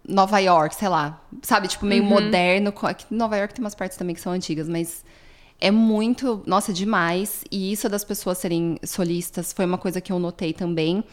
Nova 0.08 0.39
York, 0.39 0.76
sei 0.76 0.89
lá. 0.89 1.22
Sabe, 1.41 1.69
tipo, 1.69 1.86
meio 1.86 2.04
uhum. 2.04 2.10
moderno. 2.10 2.74
Nova 3.10 3.38
York 3.38 3.54
tem 3.54 3.63
umas 3.63 3.76
partes 3.76 3.98
também 3.98 4.13
que 4.13 4.22
são 4.22 4.34
antigas, 4.34 4.67
mas 4.67 5.06
é 5.62 5.72
muito, 5.72 6.43
nossa, 6.46 6.74
demais. 6.74 7.46
E 7.50 7.72
isso 7.72 7.88
das 7.88 8.04
pessoas 8.04 8.38
serem 8.38 8.78
solistas 8.84 9.54
foi 9.54 9.65
uma 9.65 9.78
coisa 9.78 10.02
que 10.02 10.12
eu 10.12 10.19
notei 10.19 10.52
também. 10.52 11.06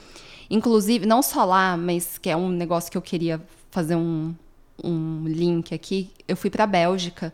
Inclusive, 0.50 1.06
não 1.06 1.22
só 1.22 1.44
lá, 1.44 1.76
mas 1.76 2.18
que 2.18 2.28
é 2.28 2.36
um 2.36 2.48
negócio 2.48 2.90
que 2.90 2.98
eu 2.98 3.02
queria 3.02 3.40
fazer 3.70 3.96
um, 3.96 4.34
um 4.82 5.24
link 5.26 5.74
aqui. 5.74 6.10
Eu 6.26 6.36
fui 6.36 6.50
para 6.50 6.64
a 6.64 6.66
Bélgica 6.66 7.32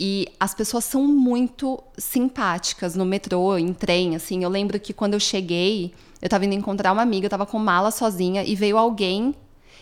E 0.00 0.28
as 0.38 0.54
pessoas 0.54 0.84
são 0.84 1.04
muito 1.04 1.82
simpáticas 1.96 2.94
no 2.94 3.04
metrô, 3.04 3.58
em 3.58 3.72
trem, 3.72 4.14
assim. 4.14 4.44
Eu 4.44 4.50
lembro 4.50 4.78
que 4.78 4.92
quando 4.92 5.14
eu 5.14 5.20
cheguei, 5.20 5.92
eu 6.22 6.28
tava 6.28 6.44
indo 6.44 6.54
encontrar 6.54 6.92
uma 6.92 7.02
amiga, 7.02 7.26
eu 7.26 7.30
tava 7.30 7.44
com 7.44 7.58
mala 7.58 7.90
sozinha 7.90 8.44
e 8.44 8.54
veio 8.54 8.78
alguém 8.78 9.34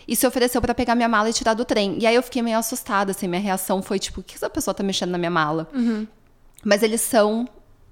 e 0.07 0.15
se 0.15 0.25
ofereceu 0.25 0.59
para 0.61 0.73
pegar 0.73 0.95
minha 0.95 1.09
mala 1.09 1.29
e 1.29 1.33
tirar 1.33 1.53
do 1.53 1.63
trem. 1.63 1.97
E 1.99 2.07
aí 2.07 2.15
eu 2.15 2.23
fiquei 2.23 2.41
meio 2.41 2.57
assustada, 2.57 3.11
assim, 3.11 3.27
minha 3.27 3.41
reação 3.41 3.81
foi 3.81 3.99
tipo, 3.99 4.21
o 4.21 4.23
que 4.23 4.35
essa 4.35 4.49
pessoa 4.49 4.73
tá 4.73 4.81
mexendo 4.81 5.11
na 5.11 5.17
minha 5.17 5.29
mala? 5.29 5.67
Uhum. 5.73 6.07
Mas 6.63 6.81
eles 6.81 7.01
são 7.01 7.47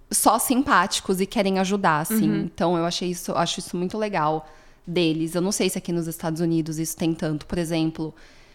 só 0.09 0.39
simpáticos 0.39 1.21
e 1.21 1.25
querem 1.27 1.59
ajudar, 1.59 1.99
assim. 1.99 2.29
Uhum. 2.29 2.41
Então 2.41 2.75
eu 2.75 2.85
achei 2.85 3.11
isso, 3.11 3.33
acho 3.33 3.59
isso 3.59 3.77
muito 3.77 3.97
legal 3.97 4.47
deles. 4.85 5.35
Eu 5.35 5.41
não 5.41 5.51
sei 5.51 5.69
se 5.69 5.77
aqui 5.77 5.91
nos 5.91 6.07
Estados 6.07 6.41
Unidos 6.41 6.77
isso 6.79 6.95
tem 6.95 7.13
tanto, 7.13 7.45
por 7.45 7.57
exemplo, 7.57 8.13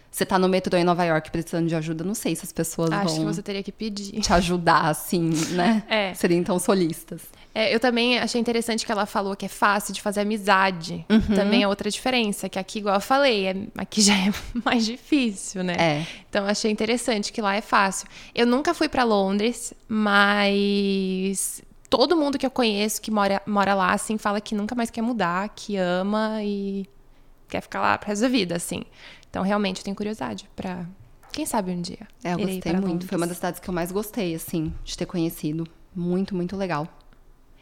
você 0.09 0.25
tá 0.25 0.37
no 0.37 0.49
metrô 0.49 0.77
em 0.77 0.83
Nova 0.83 1.03
York 1.05 1.31
precisando 1.31 1.67
de 1.67 1.75
ajuda, 1.75 2.03
não 2.03 2.13
sei 2.15 2.35
se 2.35 2.43
as 2.45 2.51
pessoas 2.51 2.91
Acho 2.91 3.15
vão 3.15 3.19
que 3.19 3.33
você 3.33 3.41
teria 3.41 3.63
que 3.63 3.71
pedir. 3.71 4.19
te 4.19 4.33
ajudar, 4.33 4.85
assim, 4.89 5.29
né? 5.51 5.83
É. 5.89 6.13
Seriam 6.13 6.43
tão 6.43 6.59
solistas. 6.59 7.21
É, 7.53 7.73
eu 7.73 7.79
também 7.81 8.17
achei 8.17 8.39
interessante 8.39 8.85
que 8.85 8.91
ela 8.91 9.05
falou 9.05 9.35
que 9.35 9.45
é 9.45 9.49
fácil 9.49 9.93
de 9.93 10.01
fazer 10.01 10.21
amizade. 10.21 11.05
Uhum. 11.09 11.35
Também 11.35 11.63
é 11.63 11.67
outra 11.67 11.89
diferença, 11.89 12.47
que 12.47 12.57
aqui, 12.57 12.79
igual 12.79 12.95
eu 12.95 13.01
falei, 13.01 13.45
é- 13.47 13.55
aqui 13.77 14.01
já 14.01 14.13
é 14.13 14.31
mais 14.63 14.85
difícil, 14.85 15.61
né? 15.63 15.75
É. 15.77 16.07
Então 16.29 16.45
achei 16.45 16.71
interessante 16.71 17.31
que 17.33 17.41
lá 17.41 17.55
é 17.55 17.61
fácil. 17.61 18.07
Eu 18.33 18.45
nunca 18.45 18.73
fui 18.73 18.87
pra 18.87 19.03
Londres, 19.03 19.73
mas 19.87 21.61
todo 21.91 22.15
mundo 22.15 22.37
que 22.37 22.45
eu 22.45 22.49
conheço 22.49 23.01
que 23.01 23.11
mora, 23.11 23.41
mora 23.45 23.75
lá, 23.75 23.91
assim, 23.91 24.17
fala 24.17 24.39
que 24.39 24.55
nunca 24.55 24.73
mais 24.73 24.89
quer 24.89 25.01
mudar, 25.01 25.49
que 25.49 25.75
ama 25.75 26.41
e 26.41 26.87
quer 27.49 27.59
ficar 27.59 27.81
lá 27.81 27.97
pro 27.97 28.07
resto 28.07 28.21
da 28.21 28.29
vida, 28.29 28.55
assim. 28.55 28.83
Então 29.29 29.43
realmente 29.43 29.79
eu 29.79 29.83
tenho 29.83 29.95
curiosidade 29.95 30.49
pra. 30.55 30.85
Quem 31.33 31.45
sabe 31.45 31.71
um 31.71 31.81
dia. 31.81 32.07
É, 32.23 32.33
eu 32.33 32.39
gostei 32.39 32.73
muito. 32.73 33.05
Foi 33.05 33.17
uma 33.17 33.25
Londres. 33.25 33.27
das 33.27 33.37
cidades 33.37 33.59
que 33.59 33.69
eu 33.69 33.73
mais 33.73 33.91
gostei, 33.91 34.33
assim, 34.33 34.73
de 34.85 34.97
ter 34.97 35.05
conhecido. 35.05 35.67
Muito, 35.93 36.33
muito 36.33 36.55
legal. 36.55 36.87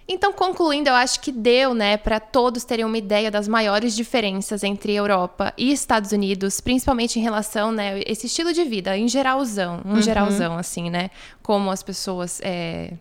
Então, 0.07 0.33
concluindo, 0.33 0.89
eu 0.89 0.95
acho 0.95 1.19
que 1.19 1.31
deu, 1.31 1.75
né, 1.75 1.95
para 1.95 2.19
todos 2.19 2.63
terem 2.63 2.83
uma 2.83 2.97
ideia 2.97 3.29
das 3.29 3.47
maiores 3.47 3.95
diferenças 3.95 4.63
entre 4.63 4.93
Europa 4.93 5.53
e 5.55 5.71
Estados 5.71 6.11
Unidos, 6.11 6.59
principalmente 6.59 7.19
em 7.19 7.21
relação, 7.21 7.71
né, 7.71 8.01
esse 8.07 8.25
estilo 8.25 8.51
de 8.51 8.63
vida, 8.63 8.97
em 8.97 9.07
geralzão, 9.07 9.81
um 9.85 10.01
geralzão, 10.01 10.57
assim, 10.57 10.89
né, 10.89 11.11
como 11.43 11.69
as 11.69 11.83
pessoas 11.83 12.41
é, 12.43 12.93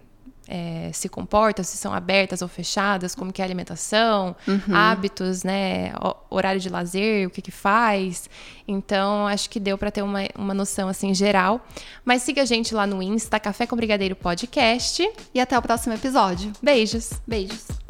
é, 0.49 0.91
se 0.95 1.09
comportam, 1.09 1.63
se 1.63 1.77
são 1.77 1.93
abertas 1.93 2.41
ou 2.41 2.49
fechadas, 2.49 3.15
como 3.15 3.31
que 3.33 3.43
é 3.43 3.45
a 3.45 3.47
alimentação, 3.47 4.35
hábitos, 4.73 5.45
né, 5.45 5.93
ho- 6.03 6.17
horário 6.31 6.59
de 6.61 6.69
lazer, 6.71 7.27
o 7.27 7.31
que 7.31 7.43
que 7.43 7.51
faz. 7.51 8.31
Então, 8.67 9.27
acho 9.27 9.51
que 9.51 9.61
deu 9.61 9.77
para 9.77 9.91
ter 9.91 10.03
uma, 10.03 10.21
uma 10.37 10.55
noção, 10.55 10.89
assim, 10.89 11.13
geral. 11.15 11.61
Mas 12.05 12.23
siga 12.23 12.43
a 12.43 12.45
gente 12.47 12.75
lá 12.75 12.87
no 12.87 13.03
Insta, 13.03 13.39
Café 13.39 13.67
com 13.67 13.77
Brigadeiro 13.77 14.17
Podcast. 14.17 15.07
E 15.35 15.41
até 15.41 15.59
o 15.59 15.63
próximo 15.63 15.95
episódio. 15.95 16.53
Beijos! 16.63 17.11
Beijos. 17.27 17.88